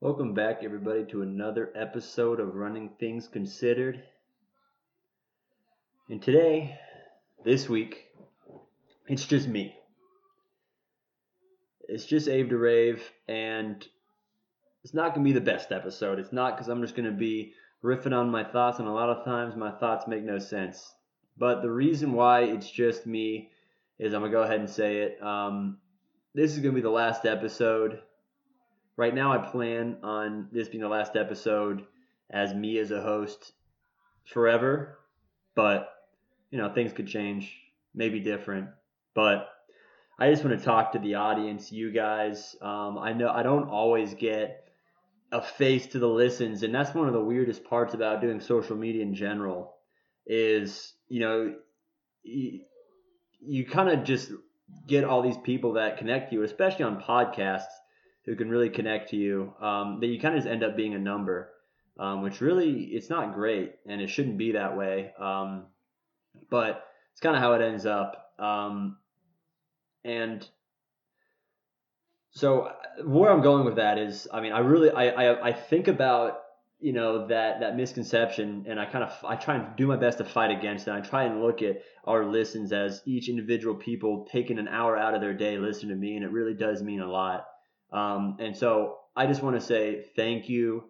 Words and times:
Welcome 0.00 0.32
back, 0.32 0.60
everybody, 0.62 1.04
to 1.06 1.22
another 1.22 1.72
episode 1.74 2.38
of 2.38 2.54
Running 2.54 2.90
Things 3.00 3.26
Considered. 3.26 4.00
And 6.08 6.22
today, 6.22 6.78
this 7.44 7.68
week, 7.68 8.04
it's 9.08 9.26
just 9.26 9.48
me. 9.48 9.74
It's 11.88 12.06
just 12.06 12.28
Abe 12.28 12.48
to 12.50 12.58
Rave, 12.58 13.02
and 13.26 13.84
it's 14.84 14.94
not 14.94 15.16
going 15.16 15.26
to 15.26 15.32
be 15.32 15.36
the 15.36 15.44
best 15.44 15.72
episode. 15.72 16.20
It's 16.20 16.32
not 16.32 16.54
because 16.54 16.68
I'm 16.68 16.80
just 16.80 16.94
going 16.94 17.10
to 17.10 17.18
be 17.18 17.54
riffing 17.82 18.16
on 18.16 18.30
my 18.30 18.44
thoughts, 18.44 18.78
and 18.78 18.86
a 18.86 18.92
lot 18.92 19.10
of 19.10 19.24
times 19.24 19.56
my 19.56 19.72
thoughts 19.72 20.06
make 20.06 20.22
no 20.22 20.38
sense. 20.38 20.94
But 21.36 21.60
the 21.60 21.72
reason 21.72 22.12
why 22.12 22.42
it's 22.42 22.70
just 22.70 23.04
me 23.04 23.50
is 23.98 24.14
I'm 24.14 24.20
going 24.20 24.30
to 24.30 24.38
go 24.38 24.44
ahead 24.44 24.60
and 24.60 24.70
say 24.70 24.98
it. 24.98 25.20
Um, 25.20 25.78
this 26.36 26.52
is 26.52 26.60
going 26.60 26.72
to 26.72 26.80
be 26.80 26.82
the 26.82 26.88
last 26.88 27.26
episode 27.26 28.00
right 28.98 29.14
now 29.14 29.32
I 29.32 29.38
plan 29.50 29.96
on 30.02 30.48
this 30.52 30.68
being 30.68 30.82
the 30.82 30.88
last 30.88 31.16
episode 31.16 31.86
as 32.28 32.52
me 32.52 32.78
as 32.78 32.90
a 32.90 33.00
host 33.00 33.52
forever, 34.26 34.98
but 35.54 35.88
you 36.50 36.58
know, 36.58 36.74
things 36.74 36.92
could 36.92 37.06
change, 37.06 37.56
maybe 37.94 38.20
different, 38.20 38.68
but 39.14 39.48
I 40.18 40.30
just 40.30 40.44
want 40.44 40.58
to 40.58 40.64
talk 40.64 40.92
to 40.92 40.98
the 40.98 41.14
audience, 41.14 41.70
you 41.70 41.92
guys. 41.92 42.56
Um, 42.60 42.98
I 42.98 43.12
know 43.12 43.30
I 43.30 43.44
don't 43.44 43.68
always 43.68 44.14
get 44.14 44.64
a 45.30 45.40
face 45.40 45.86
to 45.88 46.00
the 46.00 46.08
listens, 46.08 46.64
and 46.64 46.74
that's 46.74 46.92
one 46.92 47.06
of 47.06 47.14
the 47.14 47.20
weirdest 47.20 47.62
parts 47.64 47.94
about 47.94 48.20
doing 48.20 48.40
social 48.40 48.76
media 48.76 49.02
in 49.02 49.14
general. 49.14 49.74
Is 50.26 50.92
you 51.08 51.20
know, 51.20 51.54
you, 52.24 52.62
you 53.40 53.64
kind 53.64 53.90
of 53.90 54.02
just 54.02 54.32
get 54.88 55.04
all 55.04 55.22
these 55.22 55.38
people 55.38 55.74
that 55.74 55.98
connect 55.98 56.32
you, 56.32 56.42
especially 56.42 56.84
on 56.84 57.00
podcasts 57.00 57.66
who 58.28 58.36
can 58.36 58.50
really 58.50 58.68
connect 58.68 59.08
to 59.08 59.16
you, 59.16 59.54
um, 59.58 60.00
that 60.00 60.06
you 60.06 60.20
kind 60.20 60.34
of 60.34 60.42
just 60.42 60.52
end 60.52 60.62
up 60.62 60.76
being 60.76 60.94
a 60.94 60.98
number, 60.98 61.50
um, 61.98 62.22
which 62.22 62.42
really 62.42 62.72
it's 62.92 63.08
not 63.08 63.32
great 63.32 63.76
and 63.86 64.02
it 64.02 64.10
shouldn't 64.10 64.36
be 64.36 64.52
that 64.52 64.76
way. 64.76 65.12
Um, 65.18 65.64
but 66.50 66.84
it's 67.12 67.22
kind 67.22 67.34
of 67.34 67.40
how 67.40 67.54
it 67.54 67.62
ends 67.62 67.86
up. 67.86 68.34
Um, 68.38 68.98
and 70.04 70.46
so 72.32 72.70
where 73.02 73.32
I'm 73.32 73.40
going 73.40 73.64
with 73.64 73.76
that 73.76 73.96
is, 73.96 74.28
I 74.30 74.42
mean, 74.42 74.52
I 74.52 74.58
really 74.58 74.90
I, 74.90 75.06
I, 75.08 75.48
I 75.48 75.52
think 75.54 75.88
about 75.88 76.40
you 76.80 76.92
know 76.92 77.26
that 77.26 77.58
that 77.58 77.76
misconception 77.76 78.64
and 78.68 78.78
i 78.78 78.86
kind 78.86 79.02
of 79.02 79.12
i 79.24 79.34
try 79.34 79.56
and 79.56 79.74
do 79.76 79.88
my 79.88 79.96
best 79.96 80.18
to 80.18 80.24
fight 80.24 80.52
against 80.52 80.86
it 80.86 80.92
i 80.92 81.00
try 81.00 81.24
and 81.24 81.42
look 81.42 81.60
at 81.60 81.82
our 82.04 82.24
listens 82.24 82.72
as 82.72 83.02
each 83.04 83.28
individual 83.28 83.74
people 83.74 84.28
taking 84.30 84.60
an 84.60 84.68
hour 84.68 84.96
out 84.96 85.12
of 85.12 85.20
their 85.20 85.34
day 85.34 85.58
listening 85.58 85.88
to 85.88 85.96
me 85.96 86.14
and 86.14 86.24
it 86.24 86.30
really 86.30 86.54
does 86.54 86.80
mean 86.80 87.00
a 87.00 87.10
lot 87.10 87.46
um, 87.92 88.36
and 88.38 88.56
so 88.56 88.98
I 89.16 89.26
just 89.26 89.42
want 89.42 89.58
to 89.58 89.64
say 89.64 90.04
thank 90.14 90.48
you 90.48 90.84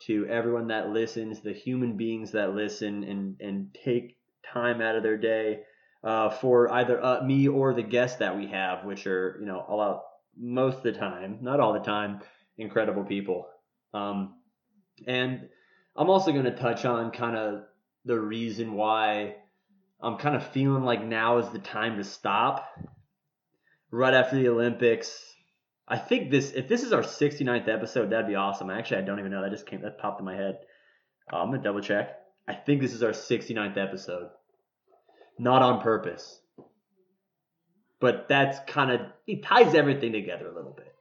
to 0.00 0.26
everyone 0.26 0.68
that 0.68 0.90
listens, 0.90 1.40
the 1.40 1.52
human 1.52 1.96
beings 1.96 2.32
that 2.32 2.54
listen 2.54 3.04
and, 3.04 3.40
and 3.40 3.74
take 3.84 4.18
time 4.44 4.80
out 4.80 4.96
of 4.96 5.02
their 5.02 5.16
day 5.16 5.60
uh, 6.02 6.30
for 6.30 6.70
either 6.72 7.02
uh, 7.02 7.22
me 7.22 7.48
or 7.48 7.72
the 7.72 7.82
guests 7.82 8.18
that 8.18 8.36
we 8.36 8.46
have, 8.48 8.84
which 8.84 9.06
are, 9.06 9.36
you 9.40 9.46
know, 9.46 9.64
a 9.68 9.74
lot, 9.74 10.02
most 10.36 10.78
of 10.78 10.82
the 10.82 10.92
time, 10.92 11.38
not 11.40 11.60
all 11.60 11.72
the 11.72 11.80
time, 11.80 12.20
incredible 12.58 13.04
people. 13.04 13.46
Um, 13.94 14.34
and 15.06 15.48
I'm 15.96 16.10
also 16.10 16.32
going 16.32 16.44
to 16.44 16.56
touch 16.56 16.84
on 16.84 17.10
kind 17.10 17.36
of 17.36 17.62
the 18.04 18.20
reason 18.20 18.74
why 18.74 19.36
I'm 20.00 20.18
kind 20.18 20.36
of 20.36 20.46
feeling 20.48 20.84
like 20.84 21.02
now 21.02 21.38
is 21.38 21.48
the 21.48 21.58
time 21.58 21.96
to 21.96 22.04
stop. 22.04 22.68
Right 23.90 24.12
after 24.12 24.36
the 24.36 24.48
Olympics, 24.48 25.33
I 25.86 25.98
think 25.98 26.30
this 26.30 26.52
if 26.52 26.68
this 26.68 26.82
is 26.82 26.92
our 26.92 27.02
69th 27.02 27.68
episode, 27.68 28.10
that'd 28.10 28.26
be 28.26 28.34
awesome. 28.34 28.70
Actually, 28.70 28.98
I 28.98 29.02
don't 29.02 29.18
even 29.18 29.30
know. 29.30 29.42
That 29.42 29.50
just 29.50 29.66
came 29.66 29.82
that 29.82 29.98
popped 29.98 30.20
in 30.20 30.24
my 30.24 30.34
head. 30.34 30.58
Uh, 31.32 31.36
I'm 31.36 31.50
gonna 31.50 31.62
double 31.62 31.80
check. 31.80 32.16
I 32.48 32.54
think 32.54 32.80
this 32.80 32.92
is 32.92 33.02
our 33.02 33.10
69th 33.10 33.76
episode. 33.76 34.28
Not 35.38 35.62
on 35.62 35.80
purpose. 35.80 36.40
But 38.00 38.28
that's 38.28 38.58
kind 38.70 38.90
of 38.90 39.00
it 39.26 39.42
ties 39.42 39.74
everything 39.74 40.12
together 40.12 40.48
a 40.48 40.54
little 40.54 40.72
bit. 40.76 40.94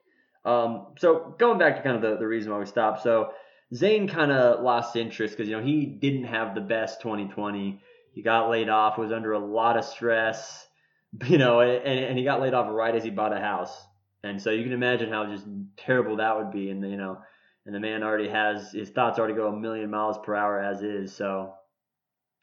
Um, 0.46 0.88
so 0.98 1.36
going 1.38 1.58
back 1.58 1.78
to 1.78 1.82
kind 1.82 1.96
of 1.96 2.02
the, 2.02 2.18
the 2.18 2.28
reason 2.28 2.52
why 2.52 2.60
we 2.60 2.66
stopped. 2.66 3.04
So 3.04 3.32
Zane 3.74 4.08
kind 4.08 4.32
of 4.32 4.62
lost 4.62 4.96
interest 4.96 5.36
because 5.36 5.50
you 5.50 5.58
know 5.58 5.64
he 5.64 5.86
didn't 5.86 6.26
have 6.26 6.56
the 6.56 6.62
best 6.62 7.02
2020. 7.02 7.82
He 8.14 8.22
got 8.22 8.50
laid 8.50 8.70
off, 8.70 8.98
was 8.98 9.12
under 9.12 9.32
a 9.32 9.40
lot 9.40 9.78
of 9.78 9.86
stress, 9.86 10.68
you 11.26 11.38
know, 11.38 11.62
and, 11.62 12.00
and 12.00 12.18
he 12.18 12.24
got 12.24 12.42
laid 12.42 12.54
off 12.54 12.68
right 12.70 12.94
as 12.94 13.04
he 13.04 13.10
bought 13.10 13.36
a 13.36 13.40
house. 13.40 13.76
And 14.24 14.42
so 14.42 14.52
you 14.52 14.64
can 14.64 14.74
imagine 14.74 15.10
how 15.10 15.26
just 15.26 15.46
terrible 15.76 16.18
that 16.18 16.38
would 16.38 16.52
be. 16.52 16.70
And 16.70 16.82
you 16.90 16.98
know, 16.98 17.20
and 17.66 17.76
the 17.76 17.80
man 17.80 18.04
already 18.04 18.30
has 18.30 18.72
his 18.72 18.90
thoughts 18.90 19.20
already 19.20 19.34
go 19.34 19.48
a 19.48 19.56
million 19.56 19.90
miles 19.90 20.18
per 20.24 20.36
hour 20.36 20.60
as 20.60 20.82
is. 20.82 21.16
So 21.16 21.54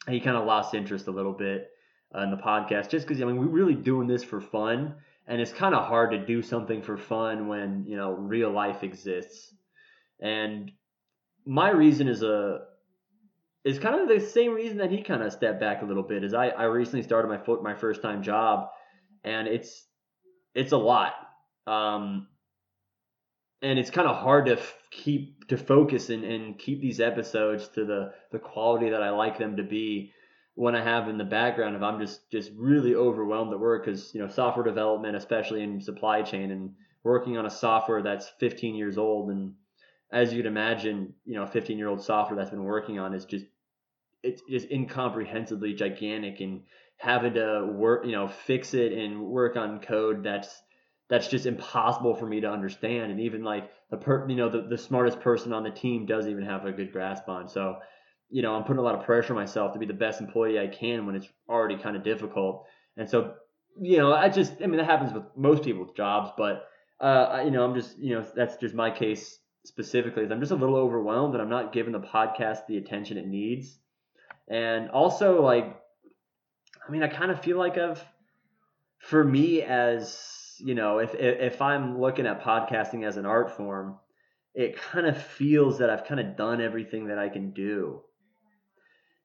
he 0.08 0.20
kind 0.20 0.36
of 0.36 0.46
lost 0.46 0.74
interest 0.74 1.06
a 1.08 1.10
little 1.10 1.32
bit 1.32 1.70
uh, 2.14 2.22
in 2.22 2.30
the 2.30 2.36
podcast, 2.36 2.90
just 2.90 3.06
because 3.06 3.22
I 3.22 3.26
mean 3.26 3.36
we're 3.36 3.46
really 3.46 3.74
doing 3.74 4.06
this 4.06 4.22
for 4.22 4.40
fun, 4.40 4.94
and 5.26 5.40
it's 5.40 5.52
kind 5.52 5.74
of 5.74 5.86
hard 5.86 6.10
to 6.12 6.18
do 6.18 6.42
something 6.42 6.82
for 6.82 6.96
fun 6.96 7.48
when 7.48 7.84
you 7.86 7.96
know 7.96 8.12
real 8.12 8.50
life 8.50 8.82
exists. 8.82 9.54
And 10.20 10.70
my 11.46 11.70
reason 11.70 12.08
is 12.08 12.22
a 12.22 12.60
is 13.64 13.78
kind 13.78 14.00
of 14.00 14.08
the 14.08 14.20
same 14.20 14.52
reason 14.52 14.78
that 14.78 14.90
he 14.90 15.02
kind 15.02 15.22
of 15.22 15.32
stepped 15.32 15.60
back 15.60 15.82
a 15.82 15.86
little 15.86 16.02
bit. 16.02 16.24
Is 16.24 16.34
I 16.34 16.48
I 16.48 16.64
recently 16.64 17.02
started 17.02 17.28
my 17.28 17.38
foot 17.38 17.62
my 17.62 17.74
first 17.74 18.02
time 18.02 18.22
job, 18.22 18.68
and 19.24 19.48
it's 19.48 19.86
it's 20.54 20.72
a 20.72 20.78
lot 20.78 21.14
um, 21.66 22.28
and 23.62 23.78
it's 23.78 23.90
kind 23.90 24.08
of 24.08 24.16
hard 24.16 24.46
to 24.46 24.52
f- 24.52 24.74
keep 24.90 25.48
to 25.48 25.56
focus 25.56 26.10
and, 26.10 26.24
and 26.24 26.58
keep 26.58 26.80
these 26.80 27.00
episodes 27.00 27.68
to 27.68 27.84
the 27.84 28.12
the 28.32 28.38
quality 28.38 28.90
that 28.90 29.02
I 29.02 29.10
like 29.10 29.38
them 29.38 29.56
to 29.56 29.62
be 29.62 30.12
when 30.54 30.74
I 30.74 30.82
have 30.82 31.08
in 31.08 31.18
the 31.18 31.24
background 31.24 31.76
if 31.76 31.82
I'm 31.82 32.00
just 32.00 32.30
just 32.30 32.50
really 32.56 32.94
overwhelmed 32.94 33.52
at 33.52 33.60
work 33.60 33.84
because 33.84 34.14
you 34.14 34.20
know 34.20 34.28
software 34.28 34.64
development 34.64 35.16
especially 35.16 35.62
in 35.62 35.80
supply 35.80 36.22
chain 36.22 36.50
and 36.50 36.74
working 37.02 37.36
on 37.36 37.46
a 37.46 37.50
software 37.50 38.02
that's 38.02 38.30
15 38.40 38.74
years 38.74 38.98
old 38.98 39.30
and 39.30 39.54
as 40.12 40.32
you'd 40.32 40.46
imagine 40.46 41.14
you 41.24 41.34
know 41.34 41.46
15 41.46 41.78
year 41.78 41.88
old 41.88 42.02
software 42.02 42.36
that's 42.36 42.50
been 42.50 42.64
working 42.64 42.98
on 42.98 43.14
is 43.14 43.24
just 43.24 43.46
it's 44.22 44.42
just 44.50 44.68
incomprehensibly 44.68 45.72
gigantic 45.72 46.40
and 46.40 46.62
having 46.96 47.34
to 47.34 47.66
work 47.72 48.04
you 48.04 48.12
know 48.12 48.28
fix 48.28 48.74
it 48.74 48.92
and 48.92 49.20
work 49.20 49.56
on 49.56 49.80
code 49.80 50.22
that's 50.22 50.62
that's 51.10 51.26
just 51.26 51.44
impossible 51.44 52.14
for 52.14 52.24
me 52.24 52.40
to 52.40 52.48
understand. 52.48 53.10
And 53.10 53.20
even 53.20 53.42
like 53.42 53.70
the 53.90 53.96
per, 53.96 54.28
you 54.28 54.36
know, 54.36 54.48
the, 54.48 54.62
the 54.62 54.78
smartest 54.78 55.20
person 55.20 55.52
on 55.52 55.64
the 55.64 55.70
team 55.70 56.06
doesn't 56.06 56.30
even 56.30 56.44
have 56.44 56.64
a 56.64 56.72
good 56.72 56.92
grasp 56.92 57.28
on. 57.28 57.48
So, 57.48 57.78
you 58.30 58.42
know, 58.42 58.54
I'm 58.54 58.62
putting 58.62 58.78
a 58.78 58.82
lot 58.82 58.94
of 58.94 59.04
pressure 59.04 59.34
on 59.34 59.40
myself 59.40 59.72
to 59.72 59.80
be 59.80 59.86
the 59.86 59.92
best 59.92 60.20
employee 60.20 60.60
I 60.60 60.68
can 60.68 61.06
when 61.06 61.16
it's 61.16 61.28
already 61.48 61.76
kind 61.76 61.96
of 61.96 62.04
difficult. 62.04 62.64
And 62.96 63.10
so, 63.10 63.34
you 63.80 63.98
know, 63.98 64.12
I 64.12 64.28
just, 64.28 64.52
I 64.62 64.66
mean, 64.66 64.76
that 64.76 64.86
happens 64.86 65.12
with 65.12 65.24
most 65.36 65.64
people's 65.64 65.90
jobs, 65.96 66.30
but, 66.36 66.68
uh, 67.00 67.42
you 67.44 67.50
know, 67.50 67.64
I'm 67.64 67.74
just, 67.74 67.98
you 67.98 68.14
know, 68.14 68.24
that's 68.36 68.56
just 68.56 68.74
my 68.74 68.90
case 68.92 69.38
specifically. 69.64 70.22
Is 70.22 70.30
I'm 70.30 70.40
just 70.40 70.52
a 70.52 70.56
little 70.56 70.76
overwhelmed 70.76 71.34
and 71.34 71.42
I'm 71.42 71.50
not 71.50 71.72
giving 71.72 71.92
the 71.92 72.00
podcast 72.00 72.66
the 72.68 72.78
attention 72.78 73.18
it 73.18 73.26
needs. 73.26 73.78
And 74.48 74.90
also, 74.90 75.42
like, 75.42 75.76
I 76.86 76.92
mean, 76.92 77.02
I 77.02 77.08
kind 77.08 77.32
of 77.32 77.42
feel 77.42 77.58
like 77.58 77.78
I've, 77.78 78.04
for 78.98 79.24
me 79.24 79.62
as 79.62 80.39
you 80.60 80.74
know, 80.74 80.98
if 80.98 81.14
if 81.14 81.62
I'm 81.62 82.00
looking 82.00 82.26
at 82.26 82.42
podcasting 82.42 83.04
as 83.06 83.16
an 83.16 83.26
art 83.26 83.56
form, 83.56 83.98
it 84.54 84.76
kind 84.76 85.06
of 85.06 85.20
feels 85.20 85.78
that 85.78 85.90
I've 85.90 86.04
kind 86.04 86.20
of 86.20 86.36
done 86.36 86.60
everything 86.60 87.06
that 87.06 87.18
I 87.18 87.28
can 87.28 87.52
do. 87.52 88.02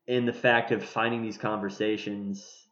In 0.08 0.26
the 0.26 0.34
fact 0.34 0.72
of 0.72 0.84
finding 0.84 1.24
these 1.24 1.38
conversations, 1.38 2.68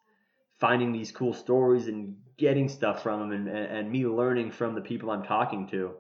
finding 0.60 0.92
these 0.92 1.12
cool 1.12 1.34
stories, 1.34 1.88
and 1.88 2.16
getting 2.38 2.70
stuff 2.70 3.04
from 3.04 3.20
them, 3.20 3.32
and, 3.32 3.48
and, 3.50 3.92
me 3.92 4.06
learning 4.06 4.52
from 4.52 4.76
the 4.76 4.82
people 4.82 5.10
I'm 5.10 5.24
talking 5.24 5.68
to. 5.70 5.92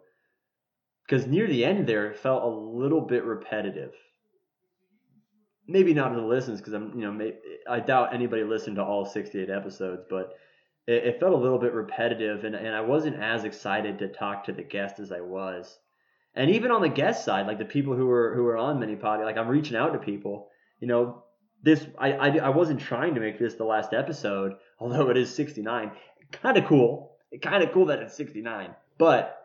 Because 1.05 1.27
near 1.27 1.47
the 1.47 1.65
end 1.65 1.87
there, 1.87 2.11
it 2.11 2.17
felt 2.17 2.43
a 2.43 2.47
little 2.47 3.01
bit 3.01 3.23
repetitive. 3.23 3.93
Maybe 5.67 5.93
not 5.93 6.09
to 6.09 6.15
the 6.15 6.25
listeners, 6.25 6.59
because 6.59 6.73
I'm, 6.73 6.97
you 6.99 7.11
know, 7.11 7.31
I 7.69 7.79
doubt 7.79 8.13
anybody 8.13 8.43
listened 8.43 8.75
to 8.75 8.83
all 8.83 9.05
68 9.05 9.49
episodes, 9.49 10.03
but 10.09 10.33
it, 10.87 11.05
it 11.05 11.19
felt 11.19 11.33
a 11.33 11.37
little 11.37 11.59
bit 11.59 11.73
repetitive, 11.73 12.43
and, 12.43 12.55
and 12.55 12.75
I 12.75 12.81
wasn't 12.81 13.21
as 13.21 13.43
excited 13.43 13.99
to 13.99 14.07
talk 14.07 14.45
to 14.45 14.51
the 14.51 14.63
guest 14.63 14.99
as 14.99 15.11
I 15.11 15.21
was. 15.21 15.79
And 16.35 16.49
even 16.51 16.71
on 16.71 16.81
the 16.81 16.89
guest 16.89 17.25
side, 17.25 17.47
like 17.47 17.59
the 17.59 17.65
people 17.65 17.95
who 17.95 18.07
were 18.07 18.33
who 18.35 18.43
were 18.43 18.57
on 18.57 18.79
mini 18.79 18.95
Potty, 18.95 19.23
like 19.23 19.37
I'm 19.37 19.47
reaching 19.47 19.77
out 19.77 19.93
to 19.93 19.99
people. 19.99 20.49
You 20.79 20.87
know, 20.87 21.23
this 21.61 21.85
I, 21.97 22.13
I 22.13 22.37
I 22.37 22.49
wasn't 22.49 22.81
trying 22.81 23.13
to 23.15 23.21
make 23.21 23.37
this 23.37 23.53
the 23.53 23.65
last 23.65 23.93
episode, 23.93 24.55
although 24.79 25.09
it 25.09 25.17
is 25.17 25.33
69. 25.33 25.91
Kind 26.31 26.57
of 26.57 26.65
cool. 26.65 27.11
Kind 27.41 27.63
of 27.63 27.71
cool 27.71 27.87
that 27.87 27.99
it's 27.99 28.15
69, 28.15 28.75
but 28.97 29.39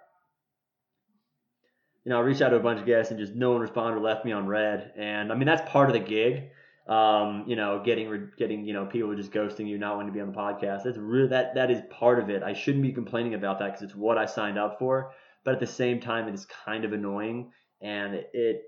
you 2.05 2.11
know, 2.11 2.19
I 2.19 2.23
reached 2.23 2.41
out 2.41 2.51
to 2.51 2.57
a 2.57 2.61
bunch 2.61 2.81
of 2.81 2.87
guests 2.87 3.11
and 3.11 3.21
just 3.21 3.35
no 3.35 3.53
one 3.53 3.61
responded 3.61 3.99
or 3.99 4.03
left 4.03 4.25
me 4.25 4.33
on 4.33 4.47
red. 4.47 4.93
And 4.97 5.31
I 5.31 5.35
mean, 5.35 5.47
that's 5.47 5.71
part 5.71 5.91
of 5.91 5.93
the 5.93 6.01
gig 6.01 6.51
um, 6.89 7.45
you 7.47 7.57
know, 7.57 7.83
getting 7.85 8.31
getting 8.39 8.65
you 8.65 8.73
know 8.73 8.87
people 8.87 9.15
just 9.15 9.31
ghosting 9.33 9.69
you, 9.69 9.79
not 9.79 9.97
wanting 9.97 10.13
to 10.13 10.15
be 10.15 10.21
on 10.21 10.33
the 10.33 10.39
podcast. 10.39 10.85
That's 10.85 10.97
really 10.97 11.29
that 11.29 11.55
that 11.55 11.71
is 11.71 11.83
part 11.91 12.19
of 12.19 12.31
it. 12.31 12.43
I 12.43 12.55
shouldn't 12.55 12.83
be 12.83 12.93
complaining 12.93 13.35
about 13.35 13.59
that 13.59 13.67
because 13.67 13.83
it's 13.83 13.95
what 13.95 14.17
I 14.17 14.27
signed 14.27 14.59
up 14.59 14.79
for. 14.79 15.13
but 15.45 15.55
at 15.55 15.61
the 15.61 15.67
same 15.67 16.01
time, 16.01 16.29
it 16.29 16.35
is 16.35 16.47
kind 16.47 16.85
of 16.85 16.93
annoying 16.93 17.53
and 17.81 18.15
it 18.15 18.63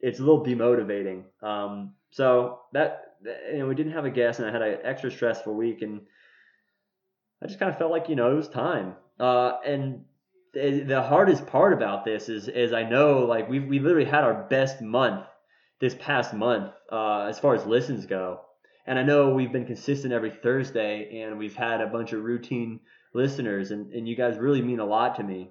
it's 0.00 0.18
a 0.18 0.22
little 0.22 0.44
demotivating. 0.44 1.24
Um, 1.42 1.94
so 2.10 2.60
that 2.72 3.16
you 3.24 3.58
know, 3.58 3.66
we 3.66 3.74
didn't 3.74 3.92
have 3.92 4.04
a 4.04 4.10
guest, 4.10 4.40
and 4.40 4.48
I 4.48 4.52
had 4.52 4.62
an 4.62 4.78
extra 4.84 5.10
stressful 5.10 5.54
week, 5.54 5.82
and 5.82 6.00
I 7.42 7.46
just 7.46 7.58
kind 7.58 7.70
of 7.70 7.78
felt 7.78 7.90
like 7.90 8.08
you 8.08 8.16
know 8.16 8.30
it 8.30 8.34
was 8.34 8.48
time. 8.48 8.94
Uh, 9.18 9.58
and 9.64 10.04
the 10.54 11.04
hardest 11.06 11.46
part 11.46 11.72
about 11.72 12.04
this 12.04 12.28
is 12.28 12.48
is 12.48 12.72
I 12.72 12.82
know 12.84 13.26
like 13.26 13.48
we 13.48 13.60
we 13.60 13.78
literally 13.78 14.08
had 14.08 14.24
our 14.24 14.46
best 14.48 14.80
month 14.80 15.26
this 15.80 15.94
past 15.98 16.32
month 16.34 16.72
uh, 16.90 17.26
as 17.28 17.38
far 17.38 17.54
as 17.54 17.66
listens 17.66 18.06
go, 18.06 18.40
and 18.86 18.98
I 18.98 19.02
know 19.02 19.30
we've 19.30 19.52
been 19.52 19.66
consistent 19.66 20.12
every 20.12 20.30
Thursday, 20.30 21.20
and 21.20 21.38
we've 21.38 21.56
had 21.56 21.80
a 21.80 21.86
bunch 21.88 22.12
of 22.12 22.22
routine 22.22 22.80
listeners, 23.12 23.72
and, 23.72 23.92
and 23.92 24.08
you 24.08 24.14
guys 24.14 24.38
really 24.38 24.62
mean 24.62 24.78
a 24.78 24.84
lot 24.84 25.16
to 25.16 25.24
me. 25.24 25.50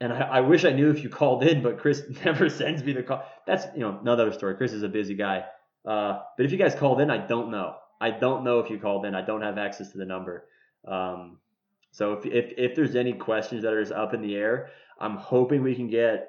And 0.00 0.12
I, 0.12 0.20
I 0.20 0.40
wish 0.40 0.64
I 0.64 0.70
knew 0.70 0.90
if 0.90 1.02
you 1.02 1.08
called 1.08 1.42
in, 1.42 1.62
but 1.62 1.78
Chris 1.78 2.02
never 2.24 2.48
sends 2.48 2.84
me 2.84 2.92
the 2.92 3.02
call. 3.02 3.24
That's 3.46 3.66
you 3.74 3.80
know 3.80 3.98
another 4.00 4.32
story. 4.32 4.54
Chris 4.54 4.72
is 4.72 4.82
a 4.82 4.88
busy 4.88 5.14
guy. 5.14 5.44
Uh, 5.84 6.20
but 6.36 6.46
if 6.46 6.52
you 6.52 6.58
guys 6.58 6.74
called 6.74 7.00
in, 7.00 7.10
I 7.10 7.26
don't 7.26 7.50
know. 7.50 7.76
I 8.00 8.10
don't 8.10 8.44
know 8.44 8.60
if 8.60 8.70
you 8.70 8.78
called 8.78 9.04
in. 9.06 9.14
I 9.14 9.22
don't 9.22 9.42
have 9.42 9.58
access 9.58 9.90
to 9.92 9.98
the 9.98 10.04
number. 10.04 10.46
Um, 10.86 11.38
so 11.90 12.14
if, 12.14 12.26
if 12.26 12.52
if 12.56 12.76
there's 12.76 12.94
any 12.94 13.12
questions 13.12 13.62
that 13.64 13.72
are 13.72 13.82
just 13.82 13.92
up 13.92 14.14
in 14.14 14.22
the 14.22 14.36
air, 14.36 14.70
I'm 15.00 15.16
hoping 15.16 15.62
we 15.62 15.74
can 15.74 15.88
get 15.88 16.28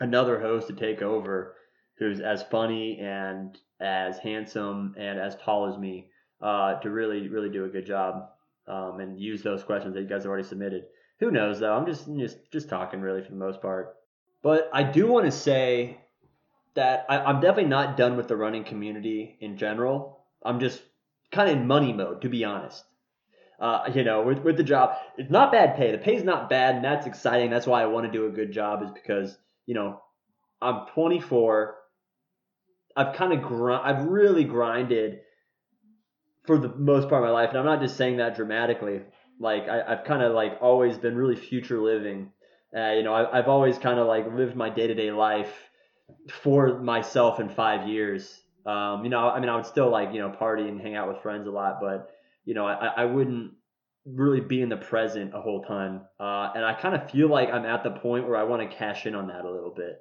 another 0.00 0.40
host 0.40 0.68
to 0.68 0.72
take 0.72 1.02
over 1.02 1.56
who's 2.00 2.20
as 2.20 2.42
funny 2.42 2.98
and 2.98 3.56
as 3.80 4.18
handsome 4.18 4.94
and 4.98 5.20
as 5.20 5.36
tall 5.36 5.72
as 5.72 5.78
me 5.78 6.10
uh, 6.42 6.80
to 6.80 6.90
really 6.90 7.28
really 7.28 7.50
do 7.50 7.66
a 7.66 7.68
good 7.68 7.86
job 7.86 8.30
um, 8.66 8.98
and 8.98 9.20
use 9.20 9.42
those 9.42 9.62
questions 9.62 9.94
that 9.94 10.00
you 10.00 10.08
guys 10.08 10.22
have 10.22 10.30
already 10.30 10.48
submitted. 10.48 10.84
Who 11.20 11.30
knows 11.30 11.60
though? 11.60 11.74
I'm 11.74 11.86
just 11.86 12.06
just 12.16 12.38
just 12.50 12.68
talking 12.68 13.00
really 13.00 13.22
for 13.22 13.30
the 13.30 13.36
most 13.36 13.62
part. 13.62 13.94
But 14.42 14.70
I 14.72 14.82
do 14.82 15.06
want 15.06 15.26
to 15.26 15.32
say 15.32 16.00
that 16.74 17.04
I, 17.08 17.18
I'm 17.18 17.40
definitely 17.40 17.70
not 17.70 17.96
done 17.96 18.16
with 18.16 18.28
the 18.28 18.36
running 18.36 18.64
community 18.64 19.36
in 19.40 19.58
general. 19.58 20.24
I'm 20.42 20.60
just 20.60 20.82
kind 21.30 21.50
of 21.50 21.58
in 21.58 21.66
money 21.66 21.92
mode, 21.92 22.22
to 22.22 22.28
be 22.28 22.44
honest. 22.44 22.84
Uh, 23.60 23.90
you 23.94 24.04
know, 24.04 24.22
with, 24.22 24.38
with 24.38 24.56
the 24.56 24.62
job, 24.62 24.96
it's 25.18 25.30
not 25.30 25.52
bad 25.52 25.76
pay. 25.76 25.92
The 25.92 25.98
pay's 25.98 26.24
not 26.24 26.48
bad, 26.48 26.76
and 26.76 26.84
that's 26.84 27.06
exciting. 27.06 27.50
That's 27.50 27.66
why 27.66 27.82
I 27.82 27.86
want 27.86 28.06
to 28.06 28.12
do 28.12 28.26
a 28.26 28.30
good 28.30 28.52
job, 28.52 28.82
is 28.82 28.90
because 28.90 29.36
you 29.66 29.74
know, 29.74 30.00
I'm 30.62 30.86
24. 30.94 31.76
I've 33.00 33.16
kind 33.16 33.32
of 33.32 33.42
grind. 33.42 33.82
I've 33.84 34.04
really 34.04 34.44
grinded 34.44 35.20
for 36.44 36.58
the 36.58 36.68
most 36.68 37.08
part 37.08 37.22
of 37.22 37.28
my 37.28 37.32
life, 37.32 37.50
and 37.50 37.58
I'm 37.58 37.64
not 37.64 37.80
just 37.80 37.96
saying 37.96 38.18
that 38.18 38.36
dramatically. 38.36 39.00
Like 39.38 39.68
I, 39.68 39.96
have 39.96 40.04
kind 40.04 40.22
of 40.22 40.34
like 40.34 40.58
always 40.60 40.98
been 40.98 41.16
really 41.16 41.36
future 41.36 41.80
living. 41.80 42.32
Uh, 42.76 42.92
you 42.92 43.02
know, 43.02 43.14
I, 43.14 43.38
I've 43.38 43.48
always 43.48 43.78
kind 43.78 43.98
of 43.98 44.06
like 44.06 44.26
lived 44.32 44.54
my 44.54 44.70
day 44.70 44.86
to 44.86 44.94
day 44.94 45.10
life 45.10 45.52
for 46.42 46.80
myself 46.80 47.40
in 47.40 47.48
five 47.48 47.88
years. 47.88 48.40
Um, 48.66 49.04
you 49.04 49.10
know, 49.10 49.28
I 49.28 49.40
mean, 49.40 49.48
I 49.48 49.56
would 49.56 49.66
still 49.66 49.90
like, 49.90 50.12
you 50.12 50.20
know, 50.20 50.30
party 50.30 50.68
and 50.68 50.80
hang 50.80 50.94
out 50.94 51.08
with 51.08 51.22
friends 51.22 51.46
a 51.46 51.50
lot, 51.50 51.78
but, 51.80 52.10
you 52.44 52.54
know, 52.54 52.66
I, 52.66 52.92
I 52.96 53.04
wouldn't 53.06 53.52
really 54.04 54.40
be 54.40 54.60
in 54.60 54.68
the 54.68 54.76
present 54.76 55.34
a 55.34 55.40
whole 55.40 55.62
ton. 55.62 56.02
Uh, 56.18 56.50
and 56.54 56.64
I 56.64 56.74
kind 56.74 56.94
of 56.94 57.10
feel 57.10 57.28
like 57.28 57.48
I'm 57.48 57.64
at 57.64 57.82
the 57.82 57.90
point 57.90 58.28
where 58.28 58.36
I 58.36 58.44
want 58.44 58.68
to 58.68 58.76
cash 58.76 59.06
in 59.06 59.14
on 59.14 59.28
that 59.28 59.44
a 59.44 59.50
little 59.50 59.74
bit. 59.74 59.98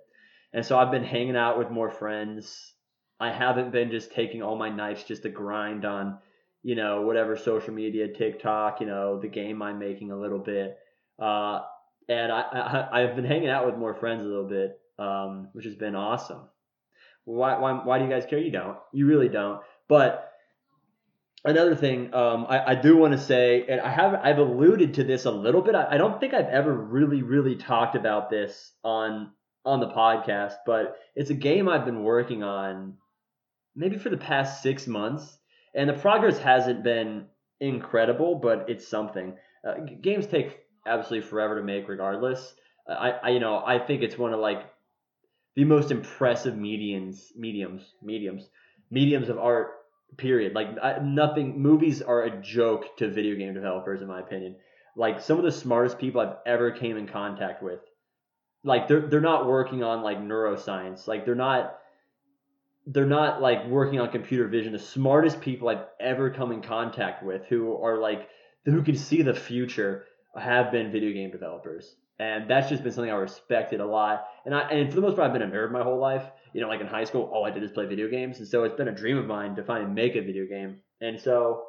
And 0.54 0.66
so 0.66 0.78
I've 0.78 0.92
been 0.92 1.04
hanging 1.04 1.36
out 1.36 1.58
with 1.58 1.70
more 1.70 1.90
friends. 1.90 2.74
I 3.20 3.32
haven't 3.32 3.72
been 3.72 3.92
just 3.92 4.12
taking 4.12 4.42
all 4.42 4.56
my 4.56 4.70
nights 4.70 5.04
just 5.04 5.24
to 5.24 5.30
grind 5.30 5.86
on, 5.86 6.20
you 6.64 6.76
know, 6.76 7.02
whatever 7.02 7.36
social 7.36 7.74
media, 7.74 8.08
TikTok, 8.08 8.80
you 8.82 8.88
know, 8.88 9.20
the 9.20 9.28
game 9.28 9.62
I'm 9.62 9.80
making 9.80 10.12
a 10.12 10.20
little 10.20 10.40
bit. 10.40 10.78
Uh, 11.18 11.62
and 12.08 12.32
I, 12.32 12.42
I, 12.42 13.02
I've 13.02 13.16
been 13.16 13.26
hanging 13.26 13.50
out 13.50 13.66
with 13.66 13.76
more 13.76 13.94
friends 13.94 14.24
a 14.24 14.28
little 14.28 14.48
bit 14.48 14.80
um, 15.00 15.48
which 15.54 15.66
has 15.66 15.76
been 15.76 15.96
awesome. 15.96 16.42
Why, 17.24 17.58
why, 17.58 17.74
why 17.74 17.98
do 17.98 18.06
you 18.06 18.12
guys 18.12 18.26
care? 18.30 18.40
You 18.40 18.52
don't. 18.52 18.78
You 18.92 19.08
really 19.08 19.30
don't. 19.30 19.62
But 19.88 20.32
another 21.46 21.76
thing 21.76 22.14
um, 22.14 22.46
I, 22.50 22.72
I 22.72 22.76
do 22.76 22.98
want 22.98 23.14
to 23.14 23.20
say, 23.20 23.66
and 23.68 23.80
I 23.80 23.90
have 23.90 24.14
I've 24.16 24.38
alluded 24.38 24.96
to 24.96 25.04
this 25.04 25.26
a 25.26 25.32
little 25.32 25.62
bit. 25.62 25.74
I, 25.76 25.92
I 25.92 25.98
don't 25.98 26.20
think 26.20 26.34
I've 26.34 26.48
ever 26.48 26.74
really 26.74 27.24
really 27.24 27.56
talked 27.56 27.96
about 27.96 28.30
this 28.30 28.72
on 28.84 29.32
on 29.66 29.80
the 29.80 29.90
podcast, 29.90 30.56
but 30.66 30.98
it's 31.16 31.30
a 31.30 31.36
game 31.36 31.70
I've 31.70 31.86
been 31.86 32.04
working 32.04 32.44
on 32.44 32.96
maybe 33.80 33.98
for 33.98 34.10
the 34.10 34.18
past 34.18 34.62
six 34.62 34.86
months, 34.86 35.40
and 35.74 35.90
the 35.90 35.94
progress 35.94 36.38
hasn't 36.38 36.84
been 36.84 37.26
incredible, 37.62 38.36
but 38.36 38.70
it's 38.70 38.88
something. 38.88 39.38
Uh, 39.66 39.76
games 40.02 40.28
take 40.28 40.60
absolutely 40.86 41.28
forever 41.28 41.56
to 41.56 41.64
make, 41.64 41.88
regardless. 41.88 42.54
I, 42.88 43.12
I 43.12 43.30
you 43.30 43.40
know 43.40 43.64
I 43.66 43.80
think 43.80 44.04
it's 44.04 44.18
one 44.18 44.34
of 44.34 44.40
like 44.40 44.64
the 45.56 45.64
most 45.64 45.92
impressive 45.92 46.58
mediums, 46.58 47.32
mediums, 47.36 47.94
mediums, 48.04 48.50
mediums 48.92 49.30
of 49.30 49.40
art. 49.40 49.72
Period. 50.18 50.56
Like 50.56 50.70
I, 50.82 50.98
nothing. 51.04 51.62
Movies 51.62 52.02
are 52.02 52.24
a 52.24 52.42
joke 52.42 52.98
to 52.98 53.12
video 53.12 53.36
game 53.36 53.54
developers, 53.54 54.02
in 54.02 54.08
my 54.08 54.20
opinion. 54.20 54.56
Like 54.98 55.22
some 55.22 55.38
of 55.38 55.44
the 55.44 55.52
smartest 55.52 56.00
people 56.00 56.20
I've 56.20 56.38
ever 56.48 56.72
came 56.72 56.98
in 56.98 57.08
contact 57.08 57.62
with. 57.62 57.80
Like 58.64 58.88
they're 58.88 59.08
they're 59.08 59.22
not 59.22 59.46
working 59.46 59.84
on 59.84 60.02
like 60.02 60.18
neuroscience. 60.18 61.08
Like 61.08 61.26
they're 61.26 61.36
not 61.36 61.79
they're 62.88 63.06
not 63.06 63.42
like 63.42 63.68
working 63.68 64.00
on 64.00 64.10
computer 64.10 64.48
vision. 64.48 64.74
The 64.74 64.80
smartest 64.80 65.42
people 65.42 65.70
I've 65.70 65.86
ever 66.00 66.30
come 66.30 66.52
in 66.52 66.62
contact 66.62 67.24
with 67.24 67.46
who 67.46 67.78
are 67.82 68.00
like 68.00 68.28
who 68.66 68.84
can 68.84 68.96
see 68.96 69.22
the 69.22 69.34
future 69.34 70.06
have 70.36 70.72
been 70.72 70.92
video 70.92 71.12
game 71.14 71.32
developers 71.32 71.96
and 72.20 72.50
that's 72.50 72.70
just 72.70 72.84
been 72.84 72.92
something 72.92 73.12
I 73.12 73.16
respected 73.16 73.80
a 73.80 73.86
lot. 73.86 74.26
And 74.46 74.54
I 74.54 74.62
and 74.70 74.90
for 74.90 74.96
the 74.96 75.02
most 75.02 75.16
part, 75.16 75.28
I've 75.28 75.34
been 75.34 75.42
a 75.42 75.48
nerd 75.48 75.72
my 75.72 75.82
whole 75.82 76.00
life. 76.00 76.24
You 76.54 76.62
know, 76.62 76.68
like 76.68 76.82
in 76.82 76.88
high 76.88 77.06
school, 77.06 77.30
all 77.34 77.46
I 77.46 77.52
did 77.52 77.64
is 77.64 77.72
play 77.72 77.86
video 77.86 78.10
games, 78.10 78.40
and 78.40 78.48
so 78.48 78.64
it's 78.64 78.76
been 78.76 78.90
a 78.90 78.96
dream 78.96 79.18
of 79.18 79.26
mine 79.26 79.56
to 79.56 79.64
finally 79.64 79.90
make 79.90 80.16
a 80.16 80.22
video 80.22 80.46
game. 80.46 80.80
And 81.00 81.20
so 81.20 81.64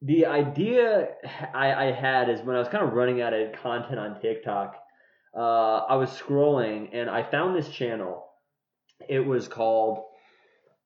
the 0.00 0.26
idea 0.26 1.08
I, 1.54 1.88
I 1.88 1.92
had 1.92 2.28
is 2.30 2.40
when 2.42 2.54
I 2.54 2.60
was 2.60 2.68
kind 2.68 2.84
of 2.84 2.92
running 2.92 3.20
out 3.20 3.34
of 3.34 3.52
content 3.54 3.98
on 3.98 4.20
TikTok, 4.20 4.76
uh, 5.36 5.40
I 5.88 5.96
was 5.96 6.10
scrolling 6.10 6.90
and 6.92 7.10
I 7.10 7.22
found 7.22 7.56
this 7.56 7.68
channel. 7.68 8.28
It 9.08 9.20
was 9.20 9.48
called 9.48 10.04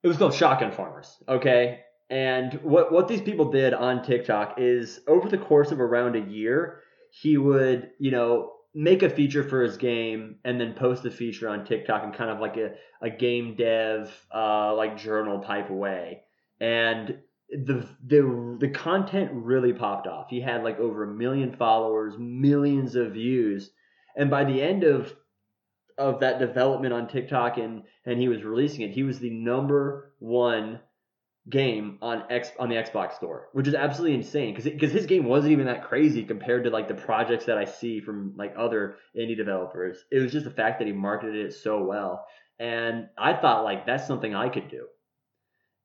it 0.03 0.09
was 0.09 0.17
called 0.17 0.35
Shotgun 0.35 0.73
Farmers. 0.73 1.17
Okay. 1.29 1.81
And 2.09 2.55
what, 2.63 2.93
what 2.93 3.09
these 3.09 3.21
people 3.21 3.51
did 3.51 3.75
on 3.75 4.03
TikTok 4.03 4.55
is 4.59 5.01
over 5.09 5.29
the 5.29 5.39
course 5.39 5.73
of 5.73 5.81
around 5.81 6.15
a 6.15 6.21
year, 6.21 6.81
he 7.11 7.37
would, 7.37 7.91
you 7.99 8.13
know, 8.13 8.53
make 8.75 9.03
a 9.03 9.11
feature 9.11 9.43
for 9.43 9.63
his 9.63 9.77
game 9.77 10.37
and 10.45 10.61
then 10.61 10.75
post 10.75 11.03
the 11.03 11.11
feature 11.11 11.49
on 11.49 11.65
TikTok 11.65 12.05
in 12.05 12.13
kind 12.13 12.31
of 12.31 12.39
like 12.39 12.56
a, 12.56 12.75
a 13.03 13.11
game 13.11 13.56
dev 13.56 14.15
uh, 14.32 14.75
like 14.75 14.96
journal 14.96 15.43
type 15.43 15.70
way. 15.70 16.23
And 16.61 17.19
the 17.51 17.89
the 18.06 18.56
the 18.61 18.69
content 18.69 19.31
really 19.32 19.73
popped 19.73 20.06
off. 20.06 20.29
He 20.31 20.41
had 20.41 20.63
like 20.63 20.79
over 20.79 21.05
a 21.05 21.15
million 21.15 21.55
followers, 21.56 22.15
millions 22.19 22.96
of 22.96 23.13
views, 23.13 23.70
and 24.17 24.31
by 24.31 24.44
the 24.44 24.61
end 24.61 24.85
of 24.85 25.15
of 25.98 26.20
that 26.20 26.38
development 26.38 26.93
on 26.93 27.08
TikTok 27.08 27.58
and 27.58 27.84
and 28.05 28.20
he 28.20 28.29
was 28.29 28.44
releasing 28.44 28.82
it, 28.82 28.91
he 28.91 29.03
was 29.03 29.19
the 29.19 29.31
number 29.31 30.12
one 30.19 30.81
game 31.48 31.98
on 32.03 32.24
X 32.29 32.50
on 32.58 32.69
the 32.69 32.74
Xbox 32.74 33.15
store, 33.15 33.48
which 33.53 33.69
is 33.69 33.74
absolutely 33.74 34.17
insane 34.17 34.55
because 34.55 34.70
because 34.70 34.93
his 34.93 35.06
game 35.06 35.24
wasn't 35.24 35.53
even 35.53 35.67
that 35.67 35.88
crazy 35.88 36.24
compared 36.24 36.65
to 36.65 36.70
like 36.70 36.88
the 36.88 36.94
projects 36.94 37.46
that 37.46 37.58
I 37.58 37.65
see 37.65 38.00
from 38.00 38.34
like 38.36 38.55
other 38.56 38.96
indie 39.17 39.36
developers. 39.36 40.05
It 40.10 40.19
was 40.19 40.32
just 40.32 40.44
the 40.44 40.50
fact 40.50 40.79
that 40.79 40.86
he 40.86 40.93
marketed 40.93 41.46
it 41.46 41.55
so 41.55 41.82
well, 41.82 42.26
and 42.58 43.08
I 43.17 43.34
thought 43.34 43.65
like 43.65 43.86
that's 43.86 44.06
something 44.06 44.34
I 44.34 44.48
could 44.48 44.69
do, 44.69 44.86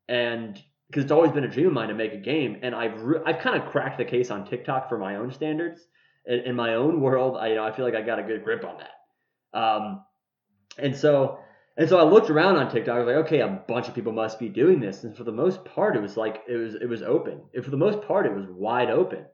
and 0.08 0.62
because 0.88 1.04
it's 1.04 1.12
always 1.12 1.32
been 1.32 1.44
a 1.46 1.50
dream 1.50 1.68
of 1.68 1.74
mine 1.74 1.90
to 1.90 1.94
make 1.94 2.14
a 2.14 2.18
game, 2.18 2.60
and 2.64 2.74
I've 2.74 3.02
re- 3.02 3.22
I've 3.26 3.40
kind 3.40 3.62
of 3.62 3.70
cracked 3.70 3.98
the 3.98 4.06
case 4.06 4.32
on 4.32 4.46
TikTok 4.46 4.90
for 4.90 4.98
my 4.98 5.16
own 5.18 5.32
standards. 5.32 5.86
In, 6.26 6.40
in 6.40 6.56
my 6.56 6.76
own 6.76 7.02
world, 7.02 7.38
I 7.38 7.50
you 7.50 7.56
know 7.56 7.64
I 7.64 7.72
feel 7.72 7.86
like 7.86 7.96
I 7.96 8.02
got 8.02 8.20
a 8.20 8.24
good 8.24 8.44
grip 8.44 8.66
on 8.66 8.78
that, 8.80 8.92
um, 9.54 10.04
and 10.78 10.96
so 10.96 11.40
and 11.78 11.88
so 11.88 11.98
I 11.98 12.04
looked 12.04 12.30
around 12.30 12.58
on 12.58 12.70
TikTok. 12.70 12.96
I 12.96 13.00
was 13.00 13.08
like, 13.08 13.26
okay, 13.26 13.40
a 13.40 13.48
bunch 13.68 13.88
of 13.88 13.96
people 13.96 14.12
must 14.12 14.40
be 14.40 14.50
doing 14.50 14.80
this. 14.80 15.04
And 15.04 15.16
for 15.16 15.24
the 15.24 15.32
most 15.32 15.64
part, 15.64 15.96
it 15.96 16.02
was 16.02 16.18
like 16.18 16.44
it 16.48 16.56
was 16.58 16.76
it 16.76 16.88
was 16.88 17.02
open. 17.02 17.42
And 17.54 17.64
for 17.64 17.72
the 17.72 17.78
most 17.78 18.02
part, 18.02 18.26
it 18.26 18.36
was 18.36 18.46
wide 18.50 18.90
open. 18.90 19.26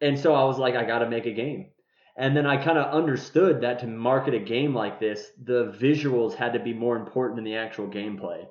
And 0.00 0.18
so 0.18 0.34
I 0.34 0.44
was 0.44 0.58
like, 0.58 0.74
I 0.74 0.84
got 0.84 0.98
to 0.98 1.08
make 1.08 1.26
a 1.26 1.32
game. 1.32 1.70
And 2.16 2.36
then 2.36 2.46
I 2.46 2.62
kind 2.62 2.78
of 2.78 2.92
understood 2.92 3.62
that 3.62 3.80
to 3.80 3.86
market 3.86 4.34
a 4.34 4.38
game 4.38 4.74
like 4.74 5.00
this, 5.00 5.30
the 5.42 5.74
visuals 5.80 6.34
had 6.34 6.52
to 6.52 6.60
be 6.60 6.74
more 6.74 6.96
important 6.96 7.36
than 7.36 7.44
the 7.44 7.56
actual 7.56 7.88
gameplay. 7.88 8.44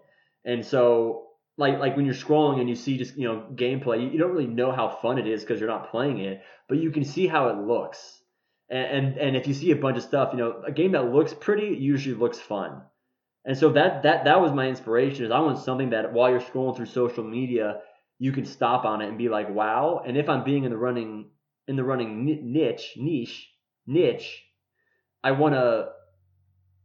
And 0.43 0.65
so, 0.65 1.27
like 1.57 1.77
like 1.77 1.95
when 1.95 2.05
you're 2.05 2.15
scrolling 2.15 2.59
and 2.59 2.67
you 2.67 2.75
see 2.75 2.97
just 2.97 3.15
you 3.15 3.27
know 3.27 3.45
gameplay, 3.53 4.11
you 4.11 4.17
don't 4.17 4.31
really 4.31 4.47
know 4.47 4.71
how 4.71 4.89
fun 4.89 5.19
it 5.19 5.27
is 5.27 5.41
because 5.41 5.59
you're 5.59 5.69
not 5.69 5.91
playing 5.91 6.19
it, 6.19 6.41
but 6.67 6.79
you 6.79 6.89
can 6.89 7.05
see 7.05 7.27
how 7.27 7.49
it 7.49 7.57
looks 7.57 8.22
and, 8.77 9.17
and 9.17 9.35
if 9.35 9.47
you 9.47 9.53
see 9.53 9.71
a 9.71 9.75
bunch 9.75 9.97
of 9.97 10.03
stuff, 10.03 10.29
you 10.33 10.39
know, 10.39 10.63
a 10.65 10.71
game 10.71 10.93
that 10.93 11.13
looks 11.13 11.33
pretty 11.33 11.75
usually 11.77 12.15
looks 12.15 12.39
fun. 12.39 12.81
And 13.45 13.57
so 13.57 13.73
that 13.73 14.03
that 14.03 14.23
that 14.25 14.41
was 14.41 14.51
my 14.51 14.67
inspiration. 14.67 15.25
Is 15.25 15.31
I 15.31 15.39
want 15.39 15.59
something 15.59 15.89
that 15.89 16.13
while 16.13 16.29
you're 16.29 16.39
scrolling 16.39 16.75
through 16.75 16.85
social 16.85 17.23
media, 17.23 17.81
you 18.19 18.31
can 18.31 18.45
stop 18.45 18.85
on 18.85 19.01
it 19.01 19.09
and 19.09 19.17
be 19.17 19.29
like, 19.29 19.49
wow. 19.49 20.01
And 20.05 20.17
if 20.17 20.29
I'm 20.29 20.43
being 20.43 20.63
in 20.63 20.71
the 20.71 20.77
running 20.77 21.29
in 21.67 21.75
the 21.75 21.83
running 21.83 22.25
niche, 22.25 22.93
niche, 22.97 23.49
niche, 23.85 24.43
I 25.23 25.31
want 25.31 25.55
to 25.55 25.89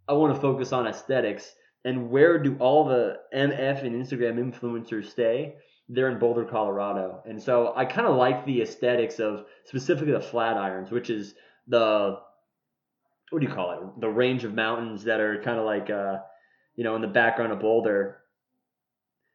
I 0.09 0.15
want 0.15 0.35
to 0.35 0.41
focus 0.41 0.73
on 0.73 0.87
aesthetics 0.87 1.55
and 1.85 2.11
where 2.11 2.39
do 2.39 2.57
all 2.59 2.85
the 2.85 3.19
MF 3.35 3.85
and 3.85 4.05
Instagram 4.05 4.39
influencers 4.39 5.07
stay? 5.07 5.57
They're 5.89 6.11
in 6.11 6.19
Boulder, 6.19 6.45
Colorado. 6.45 7.23
And 7.25 7.43
so 7.43 7.73
I 7.75 7.85
kind 7.85 8.07
of 8.07 8.17
like 8.17 8.45
the 8.45 8.61
aesthetics 8.61 9.21
of 9.21 9.47
specifically 9.65 10.13
the 10.13 10.19
Flatirons, 10.19 10.91
which 10.91 11.09
is 11.09 11.35
the 11.69 12.19
what 13.31 13.41
do 13.41 13.47
you 13.47 13.53
call 13.53 13.73
it? 13.73 14.01
The 14.01 14.09
range 14.09 14.45
of 14.45 14.55
mountains 14.55 15.05
that 15.05 15.21
are 15.21 15.43
kind 15.43 15.59
of 15.59 15.67
like 15.67 15.91
uh, 15.91 16.19
you 16.79 16.85
know, 16.85 16.95
in 16.95 17.03
the 17.03 17.09
background 17.09 17.53
of 17.53 17.59
Boulder. 17.59 18.19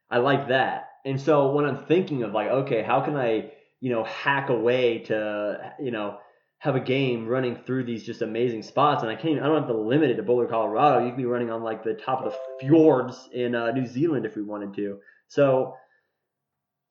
I 0.09 0.19
like 0.19 0.47
that. 0.47 0.91
And 1.05 1.19
so 1.19 1.51
when 1.51 1.65
I'm 1.65 1.85
thinking 1.85 2.23
of 2.23 2.31
like, 2.31 2.47
okay, 2.47 2.81
how 2.81 3.01
can 3.01 3.17
I, 3.17 3.51
you 3.81 3.91
know, 3.91 4.05
hack 4.05 4.49
a 4.49 4.57
way 4.57 4.99
to, 4.99 5.73
you 5.77 5.91
know, 5.91 6.19
have 6.59 6.77
a 6.77 6.79
game 6.79 7.27
running 7.27 7.57
through 7.57 7.83
these 7.83 8.05
just 8.05 8.21
amazing 8.21 8.63
spots, 8.63 9.03
and 9.03 9.11
I 9.11 9.15
can't. 9.15 9.31
Even, 9.31 9.43
I 9.43 9.47
don't 9.47 9.57
have 9.57 9.67
to 9.67 9.77
limit 9.77 10.11
it 10.11 10.15
to 10.15 10.23
Boulder, 10.23 10.47
Colorado. 10.47 11.03
You 11.03 11.09
can 11.09 11.17
be 11.17 11.25
running 11.25 11.51
on 11.51 11.61
like 11.61 11.83
the 11.83 11.93
top 11.93 12.23
of 12.23 12.31
the 12.31 12.37
fjords 12.61 13.27
in 13.33 13.53
uh, 13.53 13.71
New 13.71 13.85
Zealand 13.85 14.25
if 14.25 14.37
we 14.37 14.43
wanted 14.43 14.73
to. 14.75 14.99
So, 15.27 15.75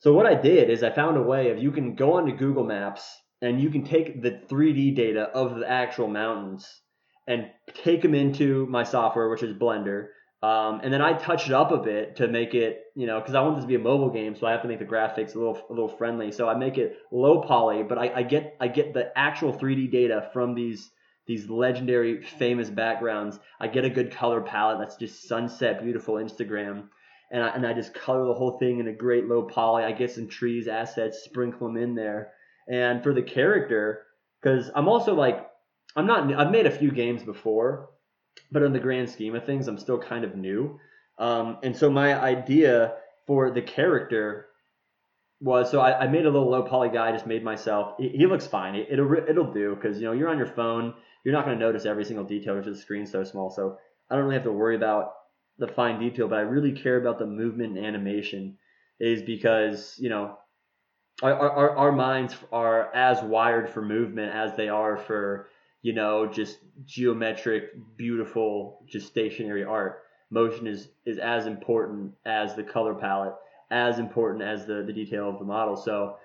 so 0.01 0.13
what 0.13 0.27
I 0.27 0.35
did 0.35 0.69
is 0.69 0.83
I 0.83 0.91
found 0.91 1.17
a 1.17 1.23
way 1.23 1.51
of 1.51 1.57
you 1.57 1.71
can 1.71 1.95
go 1.95 2.19
onto 2.19 2.37
Google 2.37 2.65
Maps 2.65 3.19
and 3.43 3.61
you 3.61 3.69
can 3.69 3.85
take 3.85 4.23
the 4.23 4.31
3D 4.31 4.97
data 4.97 5.25
of 5.35 5.59
the 5.59 5.69
actual 5.69 6.09
mountains 6.09 6.81
and 7.27 7.51
take 7.75 8.01
them 8.03 8.15
into 8.15 8.67
my 8.67 8.85
software, 8.85 9.29
which 9.29 9.43
is 9.43 9.55
Blender, 9.55 10.09
um, 10.43 10.81
and 10.83 10.93
then 10.93 11.01
I 11.01 11.13
touch 11.13 11.47
it 11.47 11.53
up 11.53 11.71
a 11.71 11.79
bit 11.79 12.17
to 12.17 12.27
make 12.27 12.53
it, 12.55 12.87
you 12.97 13.07
know, 13.07 13.21
because 13.21 13.37
I 13.37 13.43
want 13.43 13.57
this 13.57 13.65
to 13.65 13.69
be 13.69 13.77
a 13.77 13.79
mobile 13.79 14.11
game, 14.11 14.35
so 14.35 14.45
I 14.45 14.51
have 14.51 14.63
to 14.63 14.69
make 14.69 14.81
the 14.81 14.85
graphics 14.85 15.37
a 15.37 15.39
little 15.39 15.61
a 15.71 15.73
little 15.73 15.89
friendly. 15.89 16.33
So 16.33 16.49
I 16.49 16.57
make 16.57 16.79
it 16.79 16.99
low 17.13 17.43
poly, 17.43 17.85
but 17.85 17.97
I, 17.97 18.13
I 18.17 18.23
get 18.25 18.57
I 18.61 18.67
get 18.67 18.93
the 18.93 19.17
actual 19.17 19.53
3D 19.53 19.93
data 19.93 20.29
from 20.33 20.55
these 20.55 20.91
these 21.29 21.49
legendary 21.49 22.23
famous 22.23 22.69
backgrounds. 22.69 23.39
I 23.61 23.69
get 23.69 23.85
a 23.85 23.91
good 23.91 24.11
color 24.11 24.41
palette 24.41 24.81
that's 24.81 24.97
just 24.97 25.29
sunset, 25.29 25.81
beautiful 25.81 26.15
Instagram, 26.15 26.89
and 27.31 27.45
I, 27.45 27.49
and 27.51 27.65
I 27.65 27.73
just 27.73 27.95
color 27.95 28.27
the 28.27 28.35
whole 28.35 28.59
thing 28.59 28.81
in 28.81 28.89
a 28.89 28.93
great 28.93 29.27
low 29.27 29.45
poly. 29.45 29.85
I 29.85 29.93
get 29.93 30.11
some 30.11 30.27
trees, 30.27 30.67
assets, 30.67 31.23
sprinkle 31.23 31.69
them 31.69 31.77
in 31.77 31.95
there, 31.95 32.33
and 32.69 33.03
for 33.03 33.13
the 33.13 33.23
character, 33.23 34.03
because 34.41 34.71
I'm 34.75 34.89
also 34.89 35.15
like 35.15 35.47
I'm 35.97 36.07
not 36.07 36.33
I've 36.35 36.51
made 36.51 36.67
a 36.67 36.71
few 36.71 36.91
games 36.91 37.23
before 37.23 37.91
but 38.51 38.63
in 38.63 38.73
the 38.73 38.79
grand 38.79 39.11
scheme 39.11 39.35
of 39.35 39.45
things, 39.45 39.69
I'm 39.69 39.79
still 39.79 39.99
kind 39.99 40.25
of 40.25 40.37
new. 40.37 40.79
Um, 41.19 41.59
and 41.63 41.77
so 41.77 41.91
my 41.91 42.19
idea 42.19 42.95
for 43.27 43.51
the 43.51 43.63
character 43.63 44.47
was 45.41 45.71
so 45.71 45.81
I, 45.81 46.05
I, 46.05 46.09
made 46.09 46.25
a 46.25 46.31
little 46.31 46.51
low 46.51 46.63
poly 46.63 46.89
guy. 46.89 47.13
Just 47.13 47.27
made 47.27 47.43
myself. 47.43 47.95
He, 47.99 48.09
he 48.11 48.27
looks 48.27 48.47
fine. 48.47 48.75
It, 48.75 48.99
will 48.99 49.17
it'll 49.29 49.53
do 49.53 49.75
because 49.75 50.01
you 50.01 50.07
know 50.07 50.13
you're 50.13 50.29
on 50.29 50.39
your 50.39 50.47
phone. 50.47 50.95
You're 51.25 51.35
not 51.35 51.45
going 51.45 51.59
to 51.59 51.65
notice 51.65 51.85
every 51.85 52.05
single 52.05 52.25
detail 52.25 52.57
because 52.57 52.77
the 52.77 52.83
screen's 52.83 53.11
so 53.11 53.25
small. 53.25 53.51
So 53.51 53.77
I 54.11 54.15
don't 54.15 54.25
really 54.25 54.37
have 54.37 54.45
to 54.45 54.53
worry 54.53 54.77
about 54.77 55.13
the 55.59 55.69
fine 55.69 55.99
detail. 55.99 56.29
But 56.29 56.39
I 56.39 56.43
really 56.43 56.73
care 56.73 57.01
about 57.01 57.19
the 57.19 57.27
movement 57.27 57.77
and 57.77 57.87
animation, 57.87 58.57
is 59.01 59.23
because 59.23 59.97
you 59.99 60.09
know 60.09 60.37
our, 61.23 61.51
our, 61.51 61.77
our 61.77 61.93
minds 61.93 62.37
are 62.53 62.93
as 62.95 63.23
wired 63.23 63.69
for 63.69 63.83
movement 63.83 64.35
as 64.35 64.57
they 64.57 64.69
are 64.69 64.97
for 64.97 65.49
you 65.83 65.93
know, 65.93 66.27
just 66.27 66.59
geometric, 66.87 67.73
beautiful, 67.97 68.85
just 68.87 69.09
stationary 69.09 69.65
art. 69.65 70.05
Motion 70.31 70.67
is 70.67 70.89
is 71.05 71.19
as 71.19 71.47
important 71.47 72.13
as 72.25 72.55
the 72.55 72.63
color 72.63 72.95
palette, 72.95 73.35
as 73.71 73.99
important 73.99 74.43
as 74.43 74.65
the 74.65 74.85
the 74.87 74.93
detail 74.93 75.29
of 75.29 75.39
the 75.39 75.45
model. 75.45 75.77
So 75.77 76.17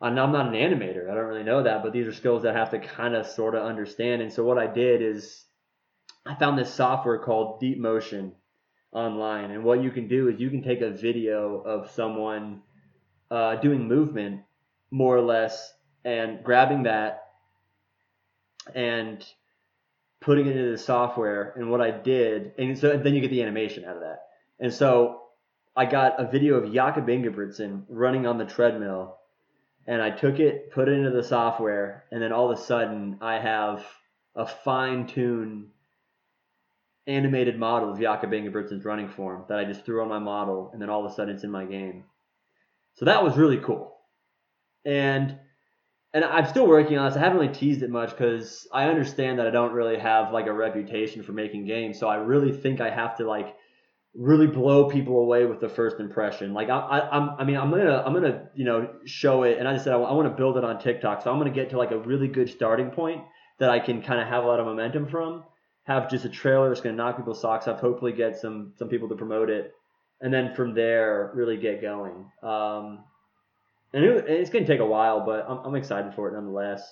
I'm 0.00 0.14
not 0.14 0.34
an 0.34 0.52
animator. 0.52 1.10
I 1.10 1.14
don't 1.14 1.24
really 1.24 1.44
know 1.44 1.62
that, 1.62 1.82
but 1.82 1.92
these 1.92 2.06
are 2.06 2.12
skills 2.12 2.42
that 2.42 2.54
I 2.54 2.58
have 2.58 2.70
to 2.70 2.78
kind 2.78 3.14
of 3.14 3.26
sort 3.26 3.54
of 3.54 3.62
understand. 3.62 4.20
And 4.20 4.32
so 4.32 4.44
what 4.44 4.58
I 4.58 4.66
did 4.66 5.00
is 5.00 5.44
I 6.26 6.34
found 6.34 6.58
this 6.58 6.72
software 6.72 7.18
called 7.18 7.60
Deep 7.60 7.78
Motion 7.78 8.32
online. 8.92 9.50
And 9.50 9.64
what 9.64 9.82
you 9.82 9.90
can 9.90 10.08
do 10.08 10.28
is 10.28 10.40
you 10.40 10.50
can 10.50 10.62
take 10.62 10.82
a 10.82 10.90
video 10.90 11.60
of 11.62 11.90
someone 11.90 12.62
uh, 13.30 13.56
doing 13.56 13.86
movement, 13.86 14.42
more 14.90 15.16
or 15.16 15.22
less, 15.22 15.72
and 16.04 16.42
grabbing 16.42 16.84
that 16.84 17.24
and 18.74 19.24
putting 20.20 20.46
it 20.46 20.56
into 20.56 20.70
the 20.70 20.78
software. 20.78 21.54
And 21.56 21.70
what 21.70 21.80
I 21.80 21.90
did, 21.90 22.52
and 22.58 22.78
so 22.78 22.90
and 22.90 23.04
then 23.04 23.14
you 23.14 23.20
get 23.20 23.30
the 23.30 23.42
animation 23.42 23.84
out 23.84 23.96
of 23.96 24.02
that. 24.02 24.22
And 24.60 24.72
so 24.72 25.22
I 25.76 25.86
got 25.86 26.20
a 26.20 26.30
video 26.30 26.56
of 26.56 26.72
Jakob 26.72 27.06
Ingebrigtsen 27.06 27.84
running 27.88 28.26
on 28.26 28.38
the 28.38 28.44
treadmill, 28.44 29.18
and 29.86 30.02
I 30.02 30.10
took 30.10 30.40
it, 30.40 30.72
put 30.72 30.88
it 30.88 30.92
into 30.92 31.10
the 31.10 31.22
software, 31.22 32.04
and 32.10 32.20
then 32.20 32.32
all 32.32 32.50
of 32.50 32.58
a 32.58 32.60
sudden 32.60 33.18
I 33.20 33.38
have 33.38 33.84
a 34.34 34.46
fine-tuned 34.46 35.68
animated 37.06 37.58
model 37.58 37.92
of 37.92 38.00
Jakob 38.00 38.30
Ingebrigtsen's 38.30 38.84
running 38.84 39.08
form 39.08 39.44
that 39.48 39.58
I 39.58 39.64
just 39.64 39.84
threw 39.84 40.02
on 40.02 40.08
my 40.08 40.18
model, 40.18 40.70
and 40.72 40.82
then 40.82 40.90
all 40.90 41.04
of 41.04 41.10
a 41.10 41.14
sudden 41.14 41.34
it's 41.34 41.44
in 41.44 41.50
my 41.50 41.64
game. 41.64 42.04
So 42.98 43.04
that 43.04 43.22
was 43.22 43.36
really 43.36 43.58
cool. 43.58 43.96
And 44.84 45.38
and 46.12 46.24
I'm 46.24 46.46
still 46.46 46.66
working 46.66 46.98
on 46.98 47.08
this. 47.08 47.16
I 47.16 47.20
haven't 47.20 47.38
really 47.38 47.54
teased 47.54 47.82
it 47.82 47.90
much 47.90 48.10
because 48.10 48.66
I 48.72 48.88
understand 48.88 49.38
that 49.38 49.46
I 49.46 49.50
don't 49.50 49.72
really 49.72 49.98
have 49.98 50.32
like 50.32 50.46
a 50.46 50.52
reputation 50.52 51.22
for 51.22 51.32
making 51.32 51.66
games. 51.66 52.00
So 52.00 52.08
I 52.08 52.16
really 52.16 52.50
think 52.50 52.80
I 52.80 52.90
have 52.90 53.16
to 53.18 53.28
like 53.28 53.54
really 54.14 54.48
blow 54.48 54.88
people 54.88 55.20
away 55.20 55.46
with 55.46 55.60
the 55.60 55.68
first 55.68 56.00
impression. 56.00 56.54
Like 56.54 56.70
I, 56.70 56.78
I, 56.78 57.16
I'm, 57.16 57.30
I 57.38 57.44
mean, 57.44 57.56
I'm 57.56 57.70
gonna, 57.70 58.02
I'm 58.04 58.14
gonna, 58.14 58.48
you 58.56 58.64
know, 58.64 58.88
show 59.04 59.44
it. 59.44 59.58
And 59.58 59.68
I 59.68 59.74
just 59.74 59.84
said 59.84 59.92
I, 59.92 59.98
I 59.98 60.12
want 60.12 60.26
to 60.28 60.34
build 60.34 60.56
it 60.56 60.64
on 60.64 60.80
TikTok. 60.80 61.22
So 61.22 61.30
I'm 61.30 61.38
gonna 61.38 61.50
get 61.50 61.70
to 61.70 61.78
like 61.78 61.92
a 61.92 61.98
really 61.98 62.26
good 62.26 62.48
starting 62.48 62.90
point 62.90 63.22
that 63.60 63.70
I 63.70 63.78
can 63.78 64.02
kind 64.02 64.20
of 64.20 64.26
have 64.26 64.42
a 64.42 64.46
lot 64.46 64.58
of 64.58 64.66
momentum 64.66 65.06
from. 65.06 65.44
Have 65.84 66.10
just 66.10 66.24
a 66.24 66.28
trailer 66.28 66.68
that's 66.68 66.80
gonna 66.80 66.96
knock 66.96 67.16
people's 67.16 67.40
socks 67.40 67.68
off. 67.68 67.80
Hopefully, 67.80 68.12
get 68.12 68.36
some 68.38 68.72
some 68.76 68.88
people 68.88 69.08
to 69.08 69.14
promote 69.14 69.50
it, 69.50 69.72
and 70.20 70.32
then 70.32 70.54
from 70.54 70.74
there 70.74 71.30
really 71.34 71.56
get 71.56 71.80
going. 71.80 72.30
Um, 72.42 73.04
and 73.92 74.04
it, 74.04 74.24
it's 74.28 74.50
going 74.50 74.64
to 74.64 74.70
take 74.70 74.80
a 74.80 74.86
while, 74.86 75.24
but 75.24 75.46
I'm, 75.48 75.58
I'm 75.58 75.74
excited 75.74 76.14
for 76.14 76.28
it 76.28 76.34
nonetheless. 76.34 76.82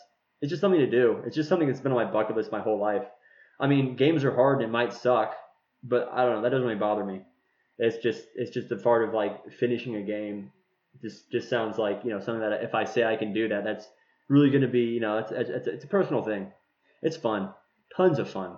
It's 0.41 0.51
just 0.51 0.61
something 0.61 0.81
to 0.81 0.91
do. 0.91 1.23
It's 1.27 1.37
just 1.37 1.49
something 1.49 1.67
that's 1.67 1.81
been 1.81 1.93
on 1.93 2.05
my 2.05 2.11
bucket 2.11 2.37
list 2.37 2.53
my 2.53 2.61
whole 2.61 2.79
life. 2.79 3.07
I 3.59 3.67
mean, 3.67 3.97
games 3.97 4.25
are 4.25 4.35
hard 4.35 4.61
and 4.61 4.69
it 4.69 4.71
might 4.71 4.93
suck, 4.93 5.35
but 5.83 6.11
I 6.13 6.25
don't 6.25 6.37
know. 6.37 6.43
That 6.43 6.51
doesn't 6.51 6.67
really 6.67 6.79
bother 6.79 7.05
me. 7.05 7.23
It's 7.79 7.99
just 7.99 8.27
it's 8.35 8.51
just 8.51 8.73
a 8.73 8.77
part 8.77 9.07
of 9.07 9.15
like 9.15 9.51
finishing 9.53 9.97
a 9.97 10.03
game. 10.03 10.53
Just 11.03 11.31
just 11.31 11.51
sounds 11.51 11.79
like 11.79 12.01
you 12.05 12.11
know 12.11 12.21
something 12.21 12.41
that 12.41 12.63
if 12.63 12.75
I 12.75 12.85
say 12.85 13.05
I 13.05 13.17
can 13.17 13.35
do 13.35 13.49
that, 13.49 13.65
that's 13.65 13.87
really 14.29 14.51
going 14.51 14.63
to 14.63 14.69
be 14.69 14.81
you 14.81 15.01
know 15.01 15.19
it's, 15.19 15.31
it's 15.31 15.67
it's 15.67 15.85
a 15.85 15.89
personal 15.89 16.23
thing. 16.23 16.53
It's 17.03 17.17
fun, 17.17 17.51
tons 17.95 18.19
of 18.19 18.31
fun. 18.31 18.57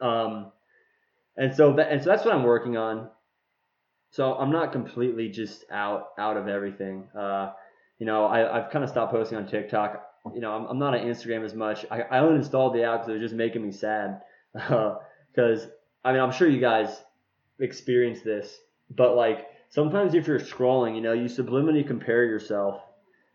Um, 0.00 0.52
and 1.36 1.54
so 1.54 1.72
that 1.74 1.90
and 1.90 2.02
so 2.02 2.10
that's 2.10 2.24
what 2.24 2.34
I'm 2.34 2.44
working 2.44 2.76
on 2.76 3.08
so 4.10 4.34
I'm 4.34 4.50
not 4.50 4.72
completely 4.72 5.28
just 5.28 5.64
out 5.70 6.08
out 6.18 6.36
of 6.36 6.48
everything. 6.48 7.08
Uh, 7.18 7.52
you 7.98 8.06
know, 8.06 8.24
I, 8.24 8.58
I've 8.58 8.70
kind 8.70 8.84
of 8.84 8.90
stopped 8.90 9.12
posting 9.12 9.38
on 9.38 9.46
TikTok. 9.46 10.04
You 10.34 10.40
know, 10.40 10.52
I'm, 10.52 10.66
I'm 10.66 10.78
not 10.78 10.94
on 10.94 11.00
Instagram 11.00 11.44
as 11.44 11.54
much. 11.54 11.84
I, 11.90 12.02
I 12.02 12.18
uninstalled 12.20 12.74
the 12.74 12.84
app 12.84 13.00
because 13.00 13.08
it 13.08 13.12
was 13.14 13.22
just 13.22 13.34
making 13.34 13.62
me 13.62 13.72
sad. 13.72 14.22
Because 14.52 14.96
uh, 15.66 15.68
I 16.04 16.12
mean, 16.12 16.20
I'm 16.20 16.32
sure 16.32 16.48
you 16.48 16.60
guys 16.60 16.88
experience 17.60 18.20
this, 18.22 18.56
but 18.90 19.16
like 19.16 19.46
sometimes 19.70 20.14
if 20.14 20.26
you're 20.26 20.40
scrolling, 20.40 20.94
you 20.94 21.00
know, 21.00 21.12
you 21.12 21.24
subliminally 21.24 21.86
compare 21.86 22.24
yourself. 22.24 22.80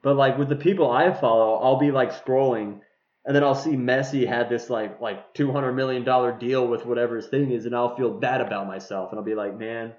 But 0.02 0.16
like 0.16 0.38
with 0.38 0.50
the 0.50 0.56
people 0.56 0.92
I 0.92 1.14
follow, 1.14 1.56
I'll 1.56 1.80
be 1.80 1.92
like 1.92 2.12
scrolling, 2.12 2.80
and 3.26 3.36
then 3.36 3.44
I'll 3.44 3.56
see 3.56 3.72
Messi 3.72 4.28
had 4.28 4.50
this 4.50 4.70
like 4.70 5.00
like 5.00 5.34
200 5.34 5.74
million 5.74 6.04
dollar 6.04 6.32
deal 6.32 6.68
with 6.68 6.86
whatever 6.86 7.16
his 7.16 7.28
thing 7.28 7.52
is, 7.52 7.66
and 7.66 7.76
I'll 7.76 7.96
feel 7.96 8.12
bad 8.12 8.42
about 8.42 8.68
myself, 8.68 9.12
and 9.12 9.20
I'll 9.20 9.26
be 9.26 9.36
like, 9.36 9.58
man 9.58 9.94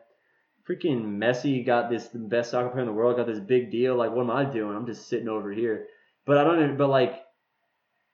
freaking 0.69 1.19
Messi 1.19 1.65
got 1.65 1.91
this 1.91 2.09
the 2.09 2.19
best 2.19 2.51
soccer 2.51 2.71
player 2.71 2.83
in 2.83 2.87
the 2.87 2.93
world, 2.93 3.17
got 3.17 3.27
this 3.27 3.41
big 3.41 3.71
deal. 3.71 3.97
Like, 3.97 4.13
what 4.13 4.23
am 4.23 4.31
I 4.31 4.45
doing? 4.45 4.77
I'm 4.77 4.87
just 4.87 5.09
sitting 5.09 5.29
over 5.29 5.53
here. 5.53 5.87
But 6.25 6.39
I 6.39 6.45
don't. 6.45 6.61
Know, 6.61 6.75
but 6.77 6.89
like, 6.89 7.23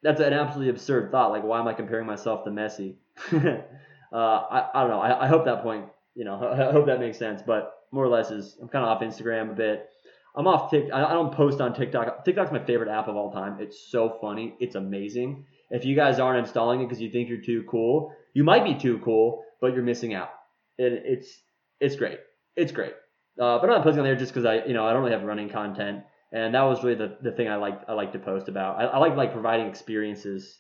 that's 0.03 0.21
an 0.21 0.33
absolutely 0.33 0.71
absurd 0.71 1.11
thought. 1.11 1.31
Like, 1.31 1.45
why 1.45 1.61
am 1.61 1.69
I 1.69 1.75
comparing 1.75 2.07
myself 2.07 2.45
to 2.45 2.51
Messi? 2.51 2.97
uh, 3.33 4.17
I, 4.17 4.69
I 4.75 4.81
don't 4.81 4.91
know. 4.91 5.01
I, 5.01 5.25
I 5.25 5.29
hope 5.29 5.45
that 5.45 5.63
point. 5.63 5.87
You 6.15 6.25
know, 6.25 6.35
I 6.53 6.73
hope 6.73 6.87
that 6.87 7.01
makes 7.01 7.19
sense. 7.19 7.43
But 7.43 7.73
more 7.93 8.05
or 8.05 8.09
less 8.09 8.31
is 8.31 8.57
I'm 8.61 8.69
kind 8.69 8.85
of 8.85 8.91
off 8.91 9.03
Instagram 9.03 9.53
a 9.53 9.55
bit. 9.55 9.89
I'm 10.35 10.47
off 10.47 10.71
TikTok. 10.71 10.93
I 10.93 11.13
don't 11.13 11.35
post 11.35 11.61
on 11.61 11.75
TikTok. 11.75 12.25
TikTok's 12.25 12.53
my 12.53 12.65
favorite 12.65 12.89
app 12.89 13.09
of 13.09 13.17
all 13.17 13.33
time. 13.33 13.57
It's 13.61 13.91
so 13.91 14.17
funny. 14.21 14.55
It's 14.61 14.77
amazing. 14.77 15.45
If 15.71 15.85
you 15.85 15.97
guys 15.97 16.19
aren't 16.19 16.39
installing 16.39 16.81
it 16.81 16.85
because 16.85 17.01
you 17.01 17.11
think 17.11 17.29
you're 17.29 17.41
too 17.41 17.65
cool, 17.69 18.15
you 18.33 18.45
might 18.45 18.65
be 18.65 18.75
too 18.75 18.99
cool, 19.05 19.45
but 19.61 19.73
you're 19.73 19.83
missing 19.83 20.15
out. 20.15 20.31
It, 20.79 21.03
it's 21.05 21.43
it's 21.81 21.97
great 21.97 22.19
it's 22.57 22.73
great. 22.73 22.95
Uh, 23.41 23.59
but 23.59 23.65
I'm 23.65 23.77
not 23.77 23.83
posting 23.83 24.01
on 24.01 24.05
there 24.05 24.17
just 24.17 24.33
because 24.33 24.45
I, 24.45 24.67
you 24.67 24.75
know, 24.75 24.87
I 24.87 24.93
don't 24.93 25.03
really 25.03 25.15
have 25.15 25.25
running 25.25 25.49
content, 25.49 26.05
and 26.33 26.55
that 26.55 26.63
was 26.63 26.83
really 26.85 26.97
the, 26.97 27.17
the 27.23 27.33
thing 27.33 27.49
I 27.49 27.57
like 27.57 27.81
I 27.89 27.95
like 27.95 28.13
to 28.13 28.19
post 28.19 28.49
about. 28.49 28.79
I, 28.79 28.85
I 28.85 28.99
like 28.99 29.17
like 29.17 29.33
providing 29.33 29.67
experiences, 29.67 30.59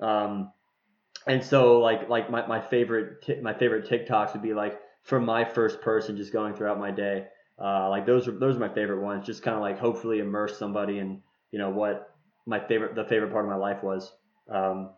um, 0.00 0.52
and 1.26 1.42
so 1.42 1.78
like 1.78 2.08
like 2.08 2.30
my, 2.30 2.46
my 2.46 2.60
favorite 2.60 3.22
t- 3.22 3.40
my 3.40 3.54
favorite 3.54 3.88
TikToks 3.88 4.34
would 4.34 4.42
be 4.42 4.54
like 4.54 4.78
from 5.02 5.24
my 5.24 5.44
first 5.44 5.80
person 5.80 6.16
just 6.16 6.32
going 6.32 6.54
throughout 6.54 6.78
my 6.78 6.90
day. 6.90 7.26
Uh, 7.58 7.88
like 7.88 8.04
those 8.04 8.28
are 8.28 8.32
those 8.32 8.56
are 8.56 8.60
my 8.60 8.68
favorite 8.74 9.00
ones. 9.00 9.24
Just 9.24 9.42
kind 9.42 9.54
of 9.54 9.62
like 9.62 9.78
hopefully 9.78 10.18
immerse 10.18 10.58
somebody 10.58 10.98
in 10.98 11.22
you 11.52 11.58
know 11.58 11.70
what 11.70 12.14
my 12.46 12.60
favorite 12.60 12.94
the 12.94 13.04
favorite 13.04 13.32
part 13.32 13.44
of 13.44 13.50
my 13.50 13.56
life 13.56 13.82
was. 13.82 14.12
Um, 14.50 14.90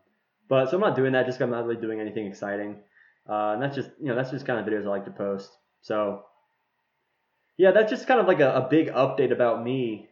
but 0.49 0.70
so 0.70 0.76
I'm 0.76 0.80
not 0.80 0.96
doing 0.96 1.12
that 1.12 1.26
just 1.26 1.40
I'm 1.40 1.50
not 1.50 1.66
really 1.66 1.80
doing 1.80 2.00
anything 2.00 2.26
exciting. 2.26 2.82
Uh, 3.28 3.52
and 3.52 3.62
that's 3.62 3.76
just 3.76 3.90
you 4.00 4.06
know 4.06 4.16
that's 4.16 4.30
just 4.30 4.46
kind 4.46 4.58
of 4.58 4.66
videos 4.66 4.87
I 4.87 4.88
like 4.88 5.04
to 5.04 5.11
post. 5.11 5.50
So 5.87 6.25
yeah, 7.57 7.71
that's 7.71 7.90
just 7.90 8.09
kind 8.09 8.19
of 8.19 8.26
like 8.26 8.40
a, 8.40 8.57
a 8.57 8.69
big 8.69 8.88
update 8.88 9.31
about 9.31 9.62
me. 9.62 10.09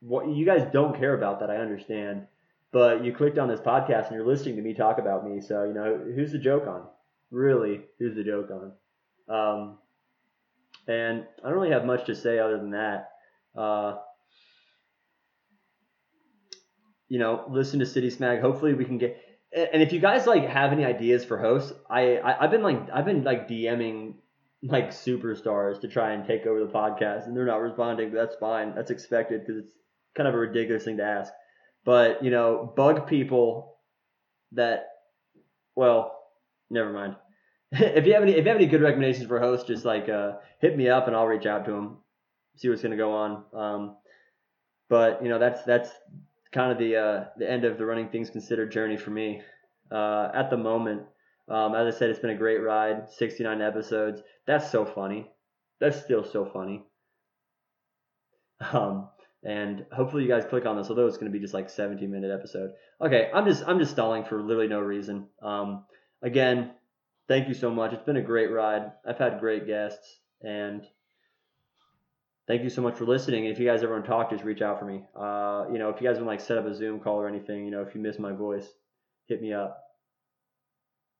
What 0.00 0.28
you 0.28 0.44
guys 0.44 0.68
don't 0.70 0.98
care 0.98 1.14
about 1.14 1.40
that 1.40 1.50
I 1.50 1.56
understand, 1.56 2.26
but 2.72 3.02
you 3.02 3.14
clicked 3.14 3.38
on 3.38 3.48
this 3.48 3.60
podcast 3.60 4.08
and 4.08 4.16
you're 4.16 4.26
listening 4.26 4.56
to 4.56 4.62
me 4.62 4.74
talk 4.74 4.98
about 4.98 5.26
me. 5.26 5.40
So 5.40 5.64
you 5.64 5.72
know 5.72 5.98
who's 6.14 6.32
the 6.32 6.38
joke 6.38 6.66
on? 6.66 6.82
Really, 7.30 7.80
who's 7.98 8.14
the 8.14 8.22
joke 8.22 8.50
on? 8.50 8.72
Um, 9.34 9.78
and 10.86 11.24
I 11.42 11.48
don't 11.48 11.58
really 11.58 11.72
have 11.72 11.86
much 11.86 12.04
to 12.06 12.14
say 12.14 12.38
other 12.38 12.58
than 12.58 12.72
that. 12.72 13.08
Uh, 13.56 13.96
you 17.08 17.18
know, 17.18 17.46
listen 17.48 17.78
to 17.78 17.86
Citius 17.86 18.20
Mag. 18.20 18.42
Hopefully 18.42 18.74
we 18.74 18.84
can 18.84 18.98
get. 18.98 19.18
And 19.54 19.82
if 19.82 19.94
you 19.94 20.00
guys 20.00 20.26
like 20.26 20.46
have 20.46 20.70
any 20.72 20.84
ideas 20.84 21.24
for 21.24 21.38
hosts, 21.38 21.72
I, 21.88 22.18
I 22.18 22.44
I've 22.44 22.50
been 22.50 22.62
like 22.62 22.90
I've 22.92 23.06
been 23.06 23.24
like 23.24 23.48
DMing 23.48 24.16
like 24.62 24.90
superstars 24.90 25.80
to 25.80 25.88
try 25.88 26.12
and 26.12 26.26
take 26.26 26.46
over 26.46 26.60
the 26.60 26.72
podcast, 26.72 27.26
and 27.26 27.36
they're 27.36 27.46
not 27.46 27.60
responding. 27.60 28.10
But 28.10 28.16
that's 28.16 28.36
fine. 28.36 28.74
That's 28.74 28.90
expected 28.90 29.40
because 29.40 29.58
it's 29.64 29.72
kind 30.16 30.28
of 30.28 30.34
a 30.34 30.38
ridiculous 30.38 30.84
thing 30.84 30.96
to 30.96 31.04
ask. 31.04 31.32
But 31.84 32.22
you 32.24 32.30
know, 32.30 32.72
bug 32.76 33.06
people 33.06 33.76
that. 34.52 34.88
Well, 35.76 36.18
never 36.70 36.92
mind. 36.92 37.16
if 37.72 38.06
you 38.06 38.14
have 38.14 38.22
any 38.22 38.32
if 38.32 38.44
you 38.44 38.48
have 38.48 38.56
any 38.56 38.66
good 38.66 38.82
recommendations 38.82 39.26
for 39.26 39.38
hosts, 39.38 39.66
just 39.66 39.84
like 39.84 40.08
uh, 40.08 40.32
hit 40.60 40.76
me 40.76 40.88
up 40.88 41.06
and 41.06 41.14
I'll 41.14 41.26
reach 41.26 41.46
out 41.46 41.64
to 41.66 41.72
them, 41.72 41.98
see 42.56 42.68
what's 42.68 42.82
gonna 42.82 42.96
go 42.96 43.12
on. 43.12 43.44
Um, 43.52 43.96
but 44.88 45.22
you 45.22 45.28
know, 45.28 45.38
that's 45.38 45.62
that's 45.64 45.90
kind 46.52 46.72
of 46.72 46.78
the 46.78 46.96
uh, 46.96 47.24
the 47.36 47.48
end 47.50 47.64
of 47.64 47.78
the 47.78 47.86
running 47.86 48.08
things 48.08 48.30
considered 48.30 48.72
journey 48.72 48.96
for 48.96 49.10
me. 49.10 49.42
Uh, 49.90 50.30
at 50.34 50.50
the 50.50 50.56
moment, 50.56 51.02
um, 51.48 51.74
as 51.74 51.94
I 51.94 51.98
said, 51.98 52.10
it's 52.10 52.18
been 52.18 52.30
a 52.30 52.36
great 52.36 52.62
ride. 52.62 53.08
69 53.10 53.62
episodes. 53.62 54.22
That's 54.46 54.70
so 54.70 54.84
funny. 54.84 55.30
That's 55.80 56.02
still 56.02 56.24
so 56.24 56.44
funny. 56.44 56.84
Um, 58.72 59.08
and 59.44 59.86
hopefully 59.92 60.24
you 60.24 60.28
guys 60.28 60.44
click 60.44 60.66
on 60.66 60.76
this, 60.76 60.88
although 60.90 61.06
it's 61.06 61.16
going 61.16 61.30
to 61.30 61.36
be 61.36 61.42
just 61.42 61.54
like 61.54 61.70
17 61.70 62.10
minute 62.10 62.30
episode. 62.32 62.72
Okay, 63.00 63.30
I'm 63.32 63.46
just 63.46 63.62
I'm 63.66 63.78
just 63.78 63.92
stalling 63.92 64.24
for 64.24 64.42
literally 64.42 64.68
no 64.68 64.80
reason. 64.80 65.28
Um, 65.40 65.84
again, 66.22 66.72
thank 67.28 67.48
you 67.48 67.54
so 67.54 67.70
much. 67.70 67.92
It's 67.92 68.02
been 68.02 68.16
a 68.16 68.22
great 68.22 68.50
ride. 68.50 68.90
I've 69.06 69.18
had 69.18 69.38
great 69.38 69.66
guests, 69.66 70.18
and 70.42 70.84
thank 72.48 72.62
you 72.62 72.70
so 72.70 72.82
much 72.82 72.96
for 72.96 73.04
listening. 73.04 73.44
If 73.44 73.60
you 73.60 73.66
guys 73.66 73.84
ever 73.84 73.92
want 73.92 74.06
to 74.06 74.10
talk, 74.10 74.30
just 74.30 74.42
reach 74.42 74.60
out 74.60 74.80
for 74.80 74.86
me. 74.86 75.04
Uh, 75.14 75.66
you 75.72 75.78
know, 75.78 75.90
if 75.90 76.00
you 76.00 76.08
guys 76.08 76.16
want 76.16 76.26
to 76.26 76.30
like 76.30 76.40
set 76.40 76.58
up 76.58 76.66
a 76.66 76.74
Zoom 76.74 76.98
call 76.98 77.16
or 77.16 77.28
anything, 77.28 77.64
you 77.64 77.70
know, 77.70 77.82
if 77.82 77.94
you 77.94 78.00
miss 78.00 78.18
my 78.18 78.32
voice, 78.32 78.66
hit 79.28 79.40
me 79.40 79.52
up. 79.52 79.87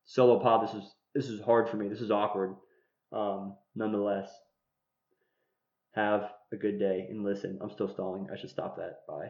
Solo 0.08 0.40
pod, 0.40 0.66
this 0.66 0.74
is 0.74 0.94
this 1.14 1.28
is 1.28 1.42
hard 1.42 1.68
for 1.68 1.76
me. 1.76 1.86
This 1.86 2.00
is 2.00 2.10
awkward. 2.10 2.56
Um, 3.12 3.56
nonetheless, 3.76 4.30
have 5.92 6.30
a 6.50 6.56
good 6.56 6.78
day 6.78 7.06
and 7.10 7.24
listen. 7.24 7.58
I'm 7.60 7.70
still 7.70 7.88
stalling. 7.88 8.26
I 8.32 8.38
should 8.38 8.48
stop 8.48 8.78
that. 8.78 9.00
Bye. 9.06 9.28